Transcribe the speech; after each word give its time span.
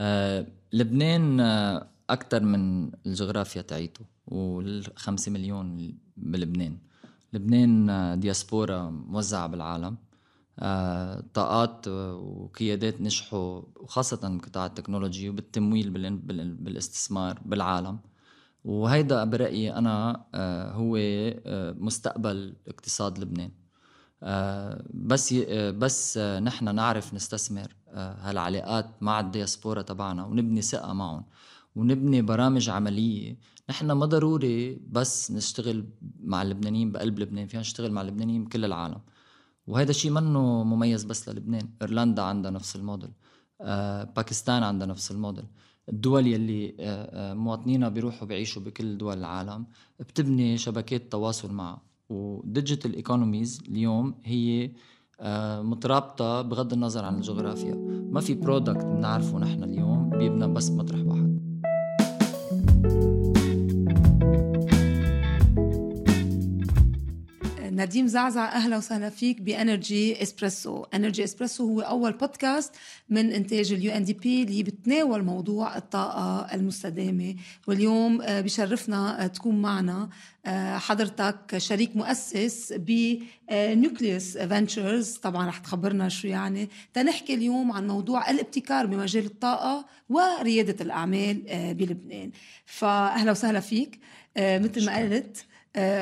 آه 0.00 0.46
لبنان 0.72 1.40
آه 1.40 1.88
أكثر 2.10 2.42
من 2.42 2.90
الجغرافيا 3.06 3.62
تاعيته 3.62 4.04
والخمسة 4.26 5.32
مليون 5.32 5.98
بلبنان. 6.16 6.78
لبنان 7.32 7.90
آه 7.90 8.14
دياسبورا 8.14 8.90
موزعة 8.90 9.46
بالعالم. 9.46 9.96
آه 10.58 11.24
طاقات 11.34 11.88
وقيادات 11.88 13.00
نجحوا 13.00 13.62
وخاصة 13.76 14.38
بقطاع 14.38 14.66
التكنولوجي 14.66 15.28
وبالتمويل 15.28 15.90
بالاستثمار 15.90 17.40
بالعالم. 17.46 17.98
وهيدا 18.64 19.24
برأيي 19.24 19.74
أنا 19.74 20.24
آه 20.34 20.72
هو 20.72 20.96
آه 20.96 21.72
مستقبل 21.72 22.54
اقتصاد 22.68 23.18
لبنان. 23.18 23.50
آه 23.50 23.63
بس 24.94 25.32
آه 25.32 25.70
بس 25.70 26.16
آه 26.18 26.40
نحن 26.40 26.74
نعرف 26.74 27.14
نستثمر 27.14 27.76
آه، 27.88 28.16
هالعلاقات 28.20 29.02
مع 29.02 29.20
الدياسبورا 29.20 29.82
تبعنا 29.82 30.24
ونبني 30.26 30.62
ثقة 30.62 30.92
معهم 30.92 31.24
ونبني 31.76 32.22
برامج 32.22 32.70
عملية. 32.70 33.38
نحن 33.70 33.92
ما 33.92 34.06
ضروري 34.06 34.74
بس 34.88 35.30
نشتغل 35.30 35.88
مع 36.20 36.42
اللبنانيين 36.42 36.92
بقلب 36.92 37.18
لبنان 37.18 37.46
فينا 37.46 37.60
نشتغل 37.60 37.92
مع 37.92 38.02
اللبنانيين 38.02 38.44
بكل 38.44 38.64
العالم. 38.64 39.00
وهذا 39.66 39.90
الشيء 39.90 40.10
منه 40.10 40.64
مميز 40.64 41.04
بس 41.04 41.28
للبنان. 41.28 41.68
إيرلندا 41.82 42.22
عندها 42.22 42.50
نفس 42.50 42.76
الموديل 42.76 43.10
آه، 43.60 44.04
باكستان 44.04 44.62
عندها 44.62 44.86
نفس 44.86 45.10
الموديل. 45.10 45.44
الدول 45.88 46.26
يلي 46.26 46.76
آه، 46.80 47.30
آه، 47.30 47.34
مواطنينا 47.34 47.88
بيروحوا 47.88 48.28
بيعيشوا 48.28 48.62
بكل 48.62 48.98
دول 48.98 49.18
العالم 49.18 49.66
بتبني 50.00 50.58
شبكات 50.58 51.12
تواصل 51.12 51.52
معها 51.52 51.82
و 52.10 52.20
digital 52.20 52.94
economies 52.94 53.62
اليوم 53.68 54.14
هي 54.24 54.70
مترابطة 55.62 56.42
بغض 56.42 56.72
النظر 56.72 57.04
عن 57.04 57.16
الجغرافيا. 57.16 57.74
ما 58.10 58.20
في 58.20 58.34
product 58.34 58.84
بنعرفه 58.84 59.38
نحن 59.38 59.64
اليوم 59.64 60.10
بيبنى 60.10 60.48
بس 60.48 60.70
مطرح 60.70 61.00
واحد. 61.06 61.54
نديم 67.74 68.06
زعزع 68.06 68.44
أهلا 68.44 68.76
وسهلا 68.76 69.10
فيك 69.10 69.40
ب 69.40 69.52
Energy 69.52 70.22
Espresso. 70.22 70.84
Energy 70.94 71.24
Espresso 71.24 71.64
هو 71.66 71.80
أول 71.80 72.12
بودكاست 72.12 72.74
من 73.08 73.32
إنتاج 73.32 73.72
ال 73.72 73.92
UNDP 73.92 74.42
اللي 74.42 74.62
بتناول 74.62 75.24
موضوع 75.24 75.76
الطاقة 75.76 76.54
المستدامة. 76.54 77.34
واليوم 77.66 78.22
آه، 78.22 78.40
بشرفنا 78.40 79.24
آه، 79.24 79.26
تكون 79.26 79.62
معنا 79.62 80.08
آه، 80.46 80.78
حضرتك 80.78 81.58
شريك 81.58 81.96
مؤسس 81.96 82.72
ب 82.72 82.93
Nucleus 82.93 84.38
Ventures 84.38 85.16
طبعا 85.16 85.48
رح 85.48 85.58
تخبرنا 85.58 86.08
شو 86.08 86.28
يعني. 86.28 86.68
تنحكي 86.94 87.34
اليوم 87.34 87.72
عن 87.72 87.86
موضوع 87.86 88.30
الابتكار 88.30 88.86
بمجال 88.86 89.26
الطاقة 89.26 89.86
وريادة 90.08 90.84
الأعمال 90.84 91.42
بلبنان. 91.74 92.30
فاهلا 92.66 93.30
وسهلا 93.30 93.60
فيك. 93.60 94.00
مثل 94.38 94.86
ما 94.86 94.96
قلت 94.96 95.44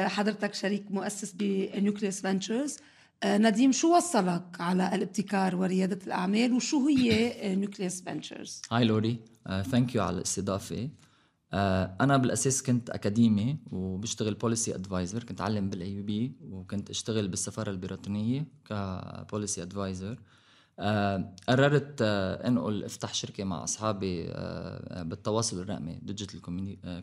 حضرتك 0.07 0.55
شريك 0.55 0.91
مؤسس 0.91 1.33
ب 1.33 1.44
Nucleus 1.44 2.21
Ventures 2.21 2.77
آه، 3.23 3.39
نديم 3.39 3.73
شو 3.73 3.97
وصلك 3.97 4.61
على 4.61 4.95
الابتكار 4.95 5.57
وريادة 5.57 6.07
الأعمال 6.07 6.53
وشو 6.53 6.89
هي 6.89 7.57
Nucleus 7.57 8.03
Ventures؟ 8.03 8.63
Hi 8.71 8.85
لوري 8.85 9.19
thank 9.63 9.95
you 9.95 10.03
على 10.03 10.17
الاستضافة. 10.17 10.87
uh, 10.87 11.55
أنا 12.01 12.17
بالأساس 12.17 12.63
كنت 12.63 12.91
أكاديمي 12.91 13.59
وبشتغل 13.73 14.35
policy 14.35 14.75
advisor 14.75 15.25
كنت 15.25 15.41
أعلم 15.41 15.71
بال 15.71 16.03
IB 16.03 16.33
وكنت 16.51 16.91
أشتغل 16.91 17.29
بالسفارة 17.29 17.71
البريطانية 17.71 18.47
ك 18.65 18.79
policy 18.79 19.63
advisor 19.63 20.19
قررت 21.49 22.03
انقل 22.47 22.85
أفتح 22.85 23.15
شركة 23.15 23.45
مع 23.45 23.65
أصحابي 23.65 24.25
بالتواصل 25.05 25.61
الرقمي 25.61 25.99
digital 26.03 26.41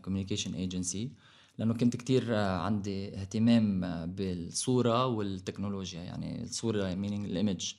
communication 0.01 0.53
agency 0.53 1.11
لأنه 1.59 1.73
كنت 1.73 1.95
كتير 1.95 2.35
عندي 2.35 3.15
اهتمام 3.15 3.81
بالصورة 4.05 5.05
والتكنولوجيا 5.05 6.01
يعني 6.01 6.43
الصورة 6.43 6.93
meaning 6.93 7.25
ال 7.25 7.33
image 7.33 7.73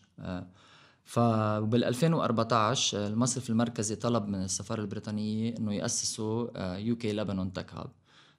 فبال 1.05 1.85
2014 1.85 3.07
المصرف 3.07 3.51
المركزي 3.51 3.97
طلب 3.97 4.29
من 4.29 4.45
السفارة 4.45 4.81
البريطانية 4.81 5.57
إنه 5.57 5.75
يأسسوا 5.75 6.59
UK 6.77 7.13
Lebanon 7.13 7.53
Tech 7.53 7.75
Hub 7.75 7.91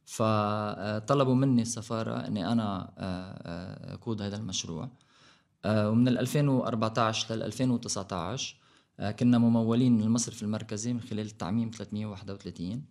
فطلبوا 0.05 1.35
مني 1.35 1.61
السفارة 1.61 2.27
إني 2.27 2.51
أنا 2.51 2.93
أقود 3.93 4.21
هذا 4.21 4.37
المشروع. 4.37 4.89
ومن 5.65 6.07
2014 6.07 7.35
لل 7.35 7.43
2019 7.43 8.55
كنا 9.19 9.37
ممولين 9.37 9.97
من 9.97 10.03
المصرف 10.03 10.43
المركزي 10.43 10.93
من 10.93 11.01
خلال 11.01 11.25
التعميم 11.25 11.71
331 11.73 12.85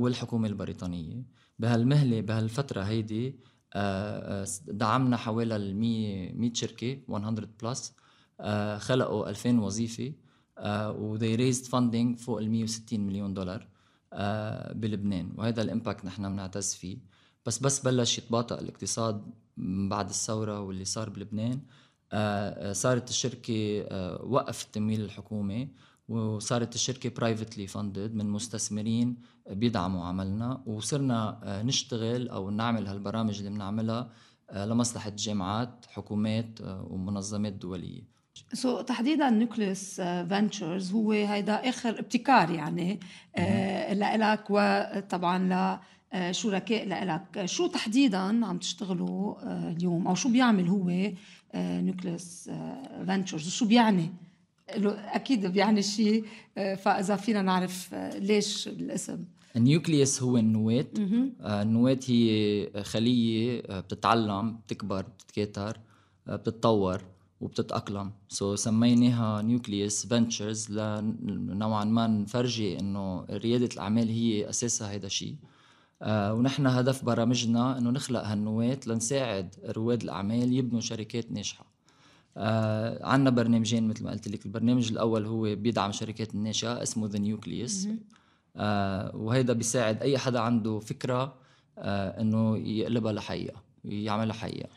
والحكومة 0.00 0.48
البريطانية. 0.48 1.43
بهالمهلة 1.58 2.20
بهالفترة 2.20 2.82
هيدي 2.82 3.36
آه، 3.74 4.42
آه، 4.42 4.46
دعمنا 4.66 5.16
حوالي 5.16 5.56
ال 5.56 5.76
100 5.76 6.32
100 6.32 6.52
شركة 6.54 6.98
100 7.08 7.48
plus 7.62 7.94
آه، 8.40 8.78
خلقوا 8.78 9.28
2000 9.28 9.58
وظيفة 9.58 10.12
و 10.88 11.18
they 11.18 11.38
raised 11.38 11.66
funding 11.66 12.18
فوق 12.18 12.38
ال 12.38 12.50
160 12.50 13.00
مليون 13.00 13.34
دولار 13.34 13.68
بلبنان 14.74 15.34
وهذا 15.36 15.62
ال 15.62 15.68
impact 15.68 16.04
نحن 16.04 16.28
بنعتز 16.32 16.74
فيه. 16.74 16.98
بس 17.46 17.58
بس 17.58 17.80
بلش 17.80 18.18
يتباطأ 18.18 18.60
الاقتصاد 18.60 19.34
بعد 19.88 20.08
الثورة 20.08 20.60
واللي 20.60 20.84
صار 20.84 21.10
بلبنان 21.10 21.60
صارت 22.72 23.08
الشركة 23.10 23.86
وقف 24.24 24.64
التمويل 24.64 25.00
الحكومي 25.00 25.68
وصارت 26.08 26.74
الشركة 26.74 27.10
privately 27.10 27.66
funded 27.66 28.14
من 28.14 28.30
مستثمرين 28.30 29.16
بيدعموا 29.50 30.04
عملنا 30.04 30.62
وصرنا 30.66 31.40
آه، 31.44 31.62
نشتغل 31.62 32.28
أو 32.28 32.50
نعمل 32.50 32.86
هالبرامج 32.86 33.38
اللي 33.38 33.50
بنعملها 33.50 34.10
آه، 34.50 34.66
لمصلحة 34.66 35.12
جامعات 35.18 35.86
حكومات 35.88 36.60
آه، 36.60 36.86
ومنظمات 36.90 37.52
دولية. 37.52 38.14
so, 38.52 38.84
تحديدا 38.84 39.30
Nucleus 39.30 40.00
Ventures 40.00 40.92
هو 40.92 41.12
هيدا 41.12 41.68
آخر 41.68 41.98
ابتكار 41.98 42.50
يعني 42.50 43.00
لك 44.16 44.44
وطبعا 44.50 45.78
لشركاء 46.14 46.88
لك 46.88 47.44
شو 47.44 47.66
تحديدا 47.66 48.46
عم 48.46 48.58
تشتغلوا 48.58 49.42
اليوم؟ 49.70 50.06
أو 50.06 50.14
شو 50.14 50.28
بيعمل 50.28 50.68
هو 50.68 51.12
Nucleus 51.54 52.50
Ventures 53.06 53.46
وشو 53.46 53.66
بيعني؟ 53.66 54.12
أكيد 54.68 55.46
بيعني 55.46 55.82
شيء 55.82 56.24
آه، 56.58 56.74
فإذا 56.74 57.16
فينا 57.16 57.42
نعرف 57.42 57.94
آه، 57.94 58.18
ليش 58.18 58.68
الاسم. 58.68 59.24
ال 59.56 59.64
nucleus 59.64 60.22
هو 60.22 60.36
النواة 60.36 60.86
آه، 61.40 61.62
النواة 61.62 62.00
هي 62.06 62.70
خلية 62.82 63.60
بتتعلم 63.60 64.56
بتكبر 64.56 65.02
بتتكاثر 65.02 65.80
بتتطور 66.26 67.02
وبتتأقلم. 67.40 68.12
so, 68.28 68.58
سميناها 68.58 69.42
Nucleus 69.42 70.06
Ventures 70.06 70.70
لنوعا 70.70 71.84
ما 71.84 72.06
نفرجي 72.06 72.78
إنه 72.80 73.24
ريادة 73.30 73.68
الأعمال 73.74 74.08
هي 74.08 74.50
أساسها 74.50 74.94
هذا 74.94 75.06
الشيء 75.06 75.34
ونحن 76.06 76.66
هدف 76.66 77.04
برامجنا 77.04 77.78
إنه 77.78 77.90
نخلق 77.90 78.24
هالنواة 78.24 78.78
لنساعد 78.86 79.54
رواد 79.64 80.02
الأعمال 80.02 80.52
يبنوا 80.52 80.80
شركات 80.80 81.32
ناجحة. 81.32 81.73
آه 82.36 83.06
عندنا 83.06 83.30
برنامجين 83.30 83.88
مثل 83.88 84.04
ما 84.04 84.10
قلت 84.10 84.28
لك. 84.28 84.46
البرنامج 84.46 84.90
الأول 84.92 85.26
هو 85.26 85.42
بيدعم 85.42 85.92
شركات 85.92 86.34
الناشئة 86.34 86.82
اسمه 86.82 87.06
The 87.08 87.18
Nucleus 87.18 87.88
آه 88.56 89.16
وهيدا 89.16 89.52
بيساعد 89.52 90.02
أي 90.02 90.18
حدا 90.18 90.40
عنده 90.40 90.78
فكرة 90.78 91.34
آه 91.78 92.20
إنه 92.20 92.58
يقلبها 92.58 93.12
لحقيقة 93.12 93.62
يعملها 93.84 94.34
حقيقة. 94.34 94.68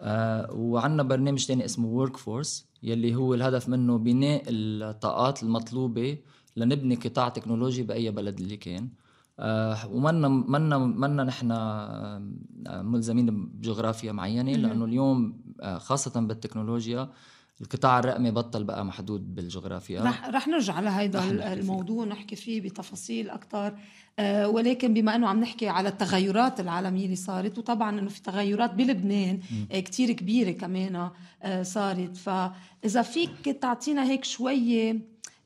آه 0.00 0.52
وعندنا 0.52 1.02
برنامج 1.02 1.46
تاني 1.46 1.64
اسمه 1.64 1.88
Workforce 1.88 2.66
يلي 2.82 3.14
هو 3.14 3.34
الهدف 3.34 3.68
منه 3.68 3.98
بناء 3.98 4.42
الطاقات 4.48 5.42
المطلوبة 5.42 6.18
لنبني 6.56 6.94
قطاع 6.94 7.28
تكنولوجي 7.28 7.82
بأي 7.82 8.10
بلد 8.10 8.40
اللي 8.40 8.56
كان. 8.56 8.88
ومنا 9.90 10.28
منا 10.28 10.78
منا 10.78 11.24
نحن 11.24 11.50
آه، 11.50 12.22
ملزمين 12.68 13.26
بجغرافيا 13.30 14.12
معينة 14.12 14.52
لأنه 14.52 14.84
اليوم 14.84 15.40
آه، 15.60 15.78
خاصة 15.78 16.20
بالتكنولوجيا 16.20 17.08
القطاع 17.60 17.98
الرقمي 17.98 18.30
بطل 18.30 18.64
بقى 18.64 18.84
محدود 18.84 19.34
بالجغرافيا. 19.34 20.02
رح 20.02 20.28
رح 20.28 20.48
نرجع 20.48 20.80
لهيدا 20.80 21.52
الموضوع 21.52 22.04
نحكي 22.04 22.36
فيه 22.36 22.60
بتفاصيل 22.60 23.30
أكثر 23.30 23.74
آه 24.18 24.48
ولكن 24.48 24.94
بما 24.94 25.16
إنه 25.16 25.28
عم 25.28 25.40
نحكي 25.40 25.68
على 25.68 25.88
التغيرات 25.88 26.60
العالمية 26.60 27.04
اللي 27.04 27.16
صارت 27.16 27.58
وطبعا 27.58 27.98
إنه 27.98 28.08
في 28.08 28.22
تغيرات 28.22 28.74
بلبنان 28.74 29.40
آه 29.72 29.80
كثير 29.80 30.12
كبيرة 30.12 30.50
كمان 30.50 31.10
آه 31.42 31.62
صارت. 31.62 32.16
فإذا 32.16 33.02
فيك 33.02 33.58
تعطينا 33.62 34.04
هيك 34.04 34.24
شوية 34.24 35.00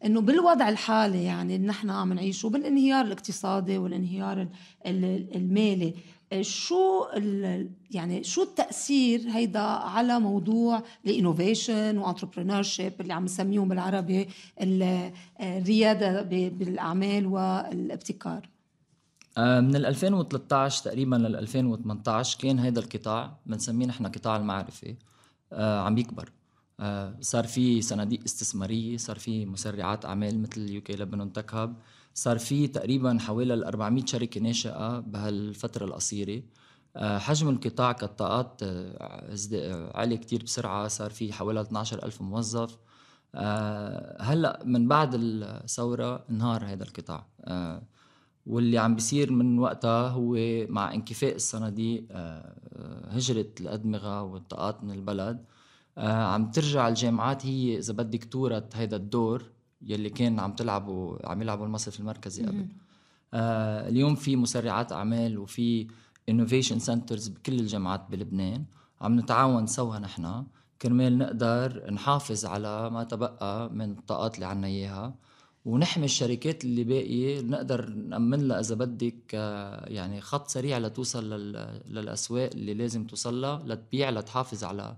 إنه 0.05 0.21
بالوضع 0.21 0.69
الحالي 0.69 1.25
يعني 1.25 1.56
اللي 1.56 1.67
نحن 1.67 1.91
عم 1.91 2.12
نعيشه 2.12 2.49
بالانهيار 2.49 3.05
الاقتصادي 3.05 3.79
والانهيار 3.79 4.49
المالي 4.87 5.95
شو 6.41 7.06
يعني 7.91 8.25
شو 8.25 8.43
التأثير 8.43 9.21
هيدا 9.31 9.61
على 9.61 10.21
موضوع 10.21 10.83
ال 11.06 11.14
innovation 11.14 11.91
و 11.91 11.99
entrepreneurship 11.99 12.93
اللي 13.01 13.12
عم 13.12 13.25
نسميهم 13.25 13.69
بالعربي 13.69 14.29
الريادة 15.41 16.23
بالأعمال 16.49 17.27
والابتكار؟ 17.27 18.49
آه، 19.39 19.61
من 19.61 19.77
2013 19.77 20.85
تقريبا 20.85 21.17
لل 21.17 21.37
2018 21.37 22.39
كان 22.39 22.59
هذا 22.59 22.81
القطاع 22.81 23.37
بنسميه 23.47 23.87
نحن 23.87 24.06
قطاع 24.06 24.37
المعرفة 24.37 24.95
آه، 25.53 25.81
عم 25.81 25.99
يكبر. 25.99 26.33
صار 27.21 27.47
في 27.47 27.82
صناديق 27.82 28.21
استثمارية 28.25 28.97
صار 28.97 29.19
في 29.19 29.47
مسرعات 29.47 30.05
أعمال 30.05 30.43
مثل 30.43 30.71
يو 30.71 30.81
كي 30.81 30.97
لبنان 30.97 31.32
تك 31.32 31.55
هاب 31.55 31.76
صار 32.15 32.38
في 32.38 32.69
تقريبا 32.69 33.19
حوالي 33.21 33.55
400 33.55 34.06
شركة 34.06 34.41
ناشئة 34.41 35.00
بهالفترة 35.00 35.85
القصيرة. 35.85 36.43
حجم 36.97 37.49
القطاع 37.49 37.93
كالطاقات 37.93 38.62
عالي 39.94 40.17
كتير 40.17 40.43
بسرعة 40.43 40.88
صار 40.88 41.11
في 41.11 41.32
حوالي 41.32 41.61
12 41.61 42.05
ألف 42.05 42.23
موظف. 42.23 42.79
هلأ 44.20 44.62
من 44.65 44.88
بعد 44.88 45.15
الثورة 45.15 46.25
انهار 46.31 46.65
هذا 46.65 46.85
القطاع. 46.85 47.27
واللي 48.47 48.79
عم 48.79 48.94
بيصير 48.94 49.32
من 49.32 49.59
وقتها 49.59 50.09
هو 50.09 50.37
مع 50.69 50.94
انكفاء 50.94 51.35
الصناديق 51.35 52.05
آه، 52.11 52.55
هجرة 53.11 53.47
الأدمغة 53.61 54.23
والطاقات 54.23 54.85
من 54.85 54.91
البلد. 54.91 55.37
آه، 55.37 55.64
عم 55.99 56.50
ترجع 56.50 56.88
الجامعات 56.88 57.46
هي 57.46 57.79
إذا 57.79 57.93
بدك 57.93 58.25
تورث 58.25 58.76
هيدا 58.76 58.96
الدور 58.96 59.43
يلي 59.82 60.11
كان 60.11 60.41
عم 60.41 60.52
تلعبه 60.52 61.19
عم 61.25 61.43
يلعبه 61.43 61.64
المصرف 61.64 62.00
المركزي 62.00 62.46
قبل. 62.46 62.69
آه، 63.35 63.88
اليوم 63.88 64.14
في 64.14 64.37
مسرعات 64.37 64.93
أعمال 64.93 65.38
وفي 65.38 65.87
innovation 66.29 66.79
centers 66.79 67.29
بكل 67.29 67.52
الجامعات 67.52 68.06
بلبنان. 68.11 68.64
عم 69.00 69.20
نتعاون 69.20 69.67
سوا 69.67 69.99
نحن. 69.99 70.44
كرمال 70.82 71.19
نقدر 71.19 71.93
نحافظ 71.93 72.44
على 72.44 72.91
ما 72.91 73.05
تبقى 73.05 73.70
من 73.70 73.91
الطاقات 73.91 74.35
اللي 74.35 74.46
عنا 74.46 74.67
إياها. 74.67 75.14
ونحمي 75.64 76.05
الشركات 76.05 76.64
اللي 76.64 76.85
باقية 76.85 77.41
نقدر 77.41 77.88
نأمن 77.88 78.49
لها 78.49 78.61
إذا 78.61 78.75
بدك 78.75 79.35
آه، 79.35 79.88
يعني 79.88 80.20
خط 80.20 80.49
سريع 80.49 80.79
لتوصل 80.79 81.31
للأسواق 81.87 82.50
اللي 82.55 82.75
لازم 82.75 83.06
توصل 83.06 83.41
لها 83.41 83.62
لتبيع 83.67 84.11
لتحافظ 84.11 84.64
على 84.64 84.82
آه، 84.82 84.96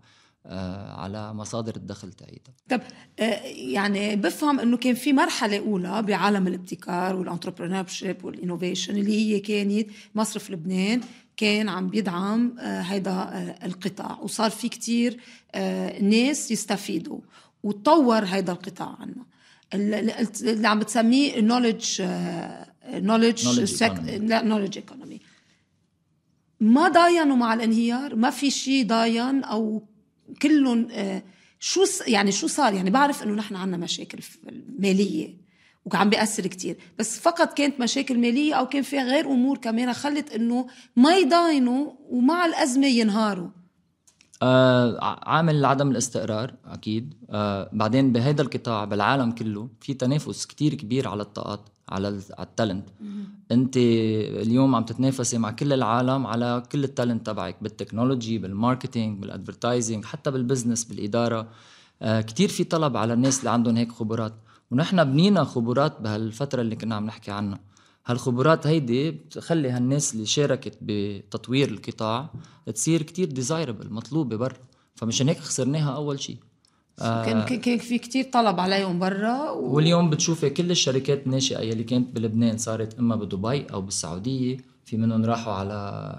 على 0.96 1.34
مصادر 1.34 1.76
الدخل 1.76 2.12
تاعيتها. 2.12 2.54
طب 2.68 2.80
آه، 3.18 3.40
يعني 3.46 4.16
بفهم 4.16 4.60
إنه 4.60 4.76
كان 4.76 4.94
في 4.94 5.12
مرحلة 5.12 5.58
أولى 5.58 6.02
بعالم 6.02 6.46
الابتكار 6.46 7.16
وال 7.16 7.24
entrepreneurship 7.24 7.86
وال 7.86 8.24
innovation 8.24 8.96
اللي 8.96 9.16
هي 9.16 9.40
كانت 9.40 9.90
مصرف 10.14 10.50
لبنان 10.50 11.00
كان 11.36 11.68
عم 11.68 11.88
بيدعم 11.88 12.58
هيدا 12.58 13.56
القطاع. 13.64 14.18
وصار 14.22 14.50
في 14.50 14.68
كتير 14.68 15.20
ناس 16.00 16.50
يستفيدوا 16.50 17.18
وتطور 17.62 18.24
هيدا 18.24 18.52
القطاع 18.52 18.96
عنا. 19.00 19.26
اللي 19.74 20.68
عم 20.68 20.78
بتسميه 20.78 21.40
knowledge 21.40 22.02
نولج 22.88 23.48
نولج 24.30 24.78
ايكونومي 24.78 25.20
ما 26.60 26.88
ضاينوا 26.88 27.36
مع 27.36 27.54
الانهيار 27.54 28.16
ما 28.16 28.30
في 28.30 28.50
شيء 28.50 28.86
ضاين 28.86 29.44
أو 29.44 29.82
كلهم 30.42 30.88
آه، 30.90 31.22
شو 31.60 31.84
يعني 32.06 32.32
شو 32.32 32.46
صار؟ 32.46 32.74
يعني 32.74 32.90
بعرف 32.90 33.22
إنه 33.22 33.34
نحن 33.34 33.56
عندنا 33.56 33.76
مشاكل 33.76 34.18
مالية 34.78 35.46
وعم 35.84 36.10
بيأثر 36.10 36.46
كتير. 36.46 36.76
بس 36.98 37.20
فقط 37.20 37.52
كانت 37.54 37.80
مشاكل 37.80 38.18
مالية 38.18 38.54
أو 38.54 38.66
كان 38.66 38.82
فيها 38.82 39.02
غير 39.02 39.26
أمور 39.26 39.58
كمان 39.58 39.92
خلت 39.92 40.32
إنه 40.32 40.66
ما 40.96 41.16
يضاينوا 41.16 41.92
ومع 42.08 42.46
الأزمة 42.46 42.86
ينهاروا. 42.86 43.48
آه 44.42 45.18
عامل 45.28 45.64
عدم 45.64 45.90
الاستقرار 45.90 46.54
أكيد. 46.64 47.14
آه 47.30 47.70
بعدين 47.72 48.12
بهذا 48.12 48.42
القطاع 48.42 48.84
بالعالم 48.84 49.30
كله 49.30 49.68
في 49.80 49.94
تنافس 49.94 50.46
كتير 50.46 50.74
كبير 50.74 51.08
على 51.08 51.22
الطاقات. 51.22 51.68
على 51.88 52.06
على 52.38 52.46
ال 52.46 52.52
talent 52.52 52.88
انت 53.52 53.76
اليوم 53.76 54.74
عم 54.74 54.84
تتنافسي 54.84 55.38
مع 55.38 55.50
كل 55.50 55.72
العالم 55.72 56.26
على 56.26 56.62
كل 56.72 56.84
التالنت 56.84 57.26
تبعك 57.26 57.56
بالتكنولوجي 57.62 58.38
بالماركتينج 58.38 59.20
بالادفرتايزنج 59.20 60.04
حتى 60.04 60.30
بالبزنس 60.30 60.84
بالإدارة. 60.84 61.48
آه 62.02 62.20
كتير 62.20 62.48
في 62.48 62.64
طلب 62.64 62.96
على 62.96 63.12
الناس 63.12 63.38
اللي 63.38 63.50
عندهم 63.50 63.76
هيك 63.76 63.92
خبرات. 63.92 64.34
ونحن 64.70 65.04
بنينا 65.04 65.44
خبرات 65.44 66.00
بهالفترة 66.00 66.60
اللي 66.60 66.76
كنا 66.76 66.94
عم 66.94 67.06
نحكي 67.06 67.30
عنها. 67.30 67.60
هالخبرات 68.06 68.66
هيدي 68.66 69.10
بتخلي 69.10 69.70
هالناس 69.70 70.14
اللي 70.14 70.26
شاركت 70.26 70.78
بتطوير 70.82 71.68
القطاع 71.68 72.30
تصير 72.74 73.02
كتير 73.02 73.28
desirable 73.28 73.92
مطلوبة 73.92 74.36
برا. 74.36 74.56
فمشان 74.94 75.28
هيك 75.28 75.38
خسرناها 75.38 75.96
أول 75.96 76.20
شيء 76.20 76.38
كان 76.98 77.36
آه. 77.36 77.44
كان 77.44 77.78
في 77.78 77.98
كتير 77.98 78.24
طلب 78.32 78.60
عليهم 78.60 78.98
برا 78.98 79.50
و... 79.50 79.74
واليوم 79.74 80.10
بتشوفي 80.10 80.50
كل 80.50 80.70
الشركات 80.70 81.26
الناشئه 81.26 81.60
يلي 81.60 81.84
كانت 81.84 82.16
بلبنان 82.16 82.58
صارت 82.58 82.98
إما 82.98 83.16
بدبي 83.16 83.66
أو 83.72 83.80
بالسعودية 83.80 84.56
في 84.84 84.96
منهم 84.96 85.24
راحوا 85.24 85.52
على 85.52 85.74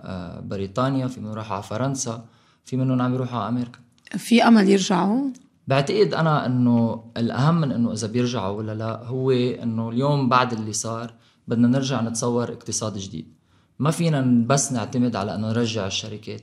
آه 0.06 0.39
بريطانيا 0.39 1.07
في 1.07 1.19
منهم 1.19 1.33
راحوا 1.33 1.53
على 1.53 1.63
فرنسا 1.63 2.25
في 2.65 2.77
منهم 2.77 3.01
عم 3.01 3.13
يروحوا 3.13 3.39
على 3.39 3.50
أمريكا. 3.50 3.79
في 4.18 4.44
أمل 4.44 4.69
يرجعوا؟ 4.69 5.29
بعتقد 5.68 6.13
أنا 6.13 6.45
إنه 6.45 7.03
الأهم 7.18 7.62
من 7.62 7.71
إنه 7.71 7.91
إذا 7.94 8.07
بيرجعوا 8.07 8.57
ولا 8.57 8.75
لا 8.75 9.06
هو 9.06 9.31
إنه 9.31 9.89
اليوم 9.89 10.29
بعد 10.29 10.53
اللي 10.53 10.74
صار 10.74 11.13
بدنا 11.47 11.68
نرجع 11.68 12.01
نتصور 12.01 12.51
اقتصاد 12.51 12.97
جديد. 12.97 13.33
ما 13.79 13.91
فينا 13.91 14.45
بس 14.47 14.71
نعتمد 14.71 15.15
على 15.15 15.35
إنه 15.35 15.47
نرجع 15.47 15.88
الشركات. 15.88 16.41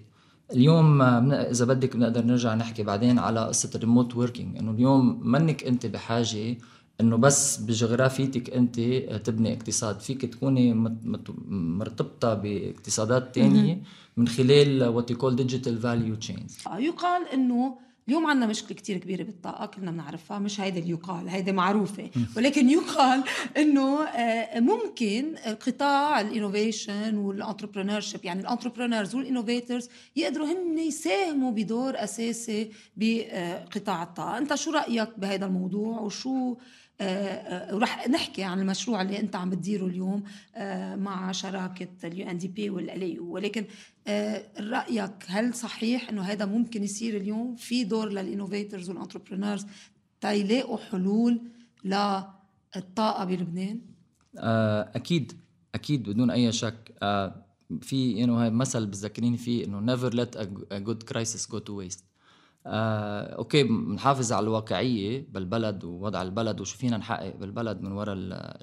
اليوم 0.53 1.03
إذا 1.33 1.65
بدك 1.65 1.97
بنقدر 1.97 2.25
نرجع 2.25 2.55
نحكي 2.55 2.83
بعدين 2.83 3.19
على 3.19 3.47
قصة 3.47 3.71
ال 3.75 3.81
remote 3.81 4.17
working 4.17 4.59
إنه 4.59 4.71
اليوم 4.71 5.21
منك 5.29 5.65
أنت 5.65 5.87
بحاجة 5.87 6.57
إنه 7.01 7.17
بس 7.17 7.57
بجغرافيتك 7.57 8.51
أنت 8.51 8.81
تبني 9.25 9.53
اقتصاد. 9.53 10.01
فيك 10.01 10.25
تكوني 10.25 10.75
مرتبطة 11.49 12.35
باقتصادات 12.35 13.35
تانية 13.35 13.83
من 14.17 14.29
خلال 14.29 14.85
what 14.85 15.11
you 15.11 15.22
call 15.22 15.37
digital 15.37 15.79
value 15.79 16.15
chains 16.15 16.59
يقال 16.79 17.29
إنه 17.33 17.79
اليوم 18.09 18.27
عندنا 18.27 18.47
مشكلة 18.47 18.77
كتير 18.77 18.99
كبيرة 18.99 19.23
بالطاقة 19.23 19.67
كلنا 19.67 19.91
بنعرفها 19.91 20.39
مش 20.39 20.61
هيدا 20.61 20.79
اللي 20.79 20.91
يقال 20.91 21.29
هيدا 21.29 21.53
معروفة 21.53 22.11
ولكن 22.37 22.71
يقال 22.71 23.25
إنه 23.57 24.03
آه، 24.03 24.61
ممكن 24.61 25.35
قطاع 25.67 26.21
ال 26.21 26.28
innovation 26.28 27.02
وال 27.02 27.17
entrepreneurship 27.17 28.25
يعني 28.25 28.41
ال 28.41 28.46
entrepreneurs 28.46 29.15
وال 29.15 29.27
innovators 29.27 29.89
يقدروا 30.17 30.47
هن 30.47 30.79
يساهموا 30.79 31.51
بدور 31.53 31.95
أساسي 31.97 32.71
بقطاع 32.97 34.03
الطاقة. 34.03 34.39
أنت 34.39 34.55
شو 34.55 34.71
رأيك 34.71 35.09
بهذا 35.19 35.47
الموضوع؟ 35.47 36.01
وشو 36.01 36.57
ورح 37.01 38.05
آه، 38.05 38.09
نحكي 38.09 38.43
عن 38.43 38.61
المشروع 38.61 39.03
اللي 39.03 39.21
انت 39.21 39.37
عم 39.37 39.51
بتديره 39.51 39.87
اليوم 39.87 40.23
آه، 40.55 40.97
مع 40.97 41.33
شراكة 41.33 41.89
ال 42.05 42.31
UNDP 42.31 42.71
وال 42.71 42.96
LAU 42.96 43.33
ولكن 43.33 43.65
آه، 44.07 44.45
رأيك 44.61 45.15
هل 45.27 45.55
صحيح 45.55 46.09
إنه 46.09 46.23
هذا 46.23 46.45
ممكن 46.45 46.85
يصير 46.85 47.17
اليوم 47.17 47.57
في 47.57 47.85
دور 47.85 48.09
لل 48.09 48.22
innovators 48.22 48.91
وال 48.91 49.01
entrepreneurs 49.01 49.67
تيلاقوا 50.21 50.79
حلول 50.79 51.41
للطاقة 51.85 53.25
بلبنان؟ 53.25 53.81
أكيد 54.95 55.33
أكيد 55.75 56.09
بدون 56.11 56.31
أي 56.31 56.53
شك. 56.53 56.95
في 57.81 58.25
انه 58.25 58.43
هاي 58.43 58.51
مثل 58.51 58.87
بتذكريني 58.87 59.37
فيه 59.37 59.65
إنه 59.65 59.81
never 59.81 60.15
let 60.15 60.37
a 60.37 60.79
good 60.79 61.03
crisis 61.03 61.51
go 61.51 61.59
to 61.59 61.73
waste 61.73 62.05
آه، 62.67 63.35
okay 63.37 63.63
بنحافظ 63.63 64.33
على 64.33 64.45
الواقعية 64.45 65.27
بالبلد 65.33 65.85
ووضع 65.85 66.23
البلد 66.23 66.61
وشو 66.61 66.79
فينا 66.79 66.97
نحقق 66.97 67.37
بالبلد 67.37 67.81
من 67.83 67.93
وراء 67.93 68.15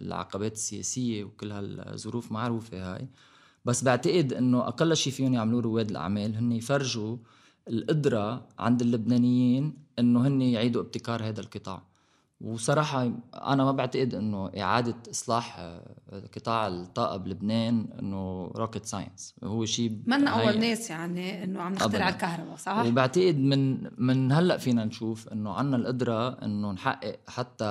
العقبات 0.01 0.53
السياسية 0.53 1.24
وكل 1.24 1.51
هالظروف 1.51 2.31
معروفة 2.31 2.93
هاي. 2.96 3.08
بس 3.65 3.84
بعتقد 3.84 4.34
إنه 4.34 4.67
أقل 4.67 4.96
شيء 4.96 5.13
فيهم 5.13 5.34
يعملوه 5.34 5.62
رواد 5.62 5.89
الأعمال 5.89 6.36
هن 6.36 6.51
يفرجوا 6.51 7.17
القدرة 7.67 8.48
عند 8.60 8.81
اللبنانيين 8.81 9.74
إنه 10.00 10.27
هن 10.27 10.41
يعيدوا 10.41 10.81
ابتكار 10.81 11.24
هذا 11.24 11.41
القطاع. 11.41 11.90
وصراحة 12.43 13.12
أنا 13.33 13.63
ما 13.63 13.71
بعتقد 13.71 14.15
إنه 14.15 14.51
إعادة 14.57 14.95
إصلاح 15.12 15.55
آه، 15.60 15.95
قطاع 16.36 16.67
الطاقة 16.67 17.17
بلبنان 17.17 17.88
إنه 18.00 18.51
rocket 18.55 18.85
science 18.85 19.35
هو 19.43 19.65
شيء 19.65 19.98
منا 20.05 20.29
أول 20.29 20.60
ناس 20.60 20.89
يعني 20.89 21.43
إنه 21.43 21.62
عم 21.62 21.74
نخترع 21.74 22.10
الكهرباء 22.10 22.55
صح؟ 22.55 22.86
وبعتقد 22.86 23.38
من 23.38 23.89
من 23.98 24.31
هلأ 24.31 24.57
فينا 24.57 24.86
نشوف 24.86 25.27
إنه 25.27 25.53
عنا 25.53 25.77
القدرة 25.77 26.29
إنه 26.29 26.71
نحقق 26.71 27.19
حتى 27.27 27.65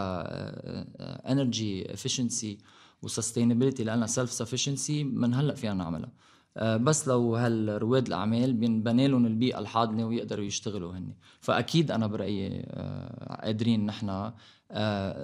energy 1.00 1.94
efficiency 1.94 2.58
و 3.02 3.08
sustainability 3.08 3.84
لنا 3.84 4.06
self 4.06 4.32
sufficiency 4.32 5.04
من 5.04 5.34
هلأ 5.34 5.54
فينا 5.54 5.74
نعملها. 5.74 6.10
آه، 6.56 6.76
بس 6.76 7.08
لو 7.08 7.36
هالرواد 7.36 8.06
الأعمال 8.06 8.52
بينبنى 8.52 9.08
لهم 9.08 9.26
البيئة 9.26 9.58
الحاضنة 9.58 10.06
ويقدروا 10.06 10.44
يشتغلوا 10.44 10.92
هن 10.92 11.12
فأكيد 11.40 11.90
أنا 11.90 12.06
برأيي 12.06 12.62
آه، 12.66 13.40
قادرين 13.44 13.86
نحن 13.86 14.32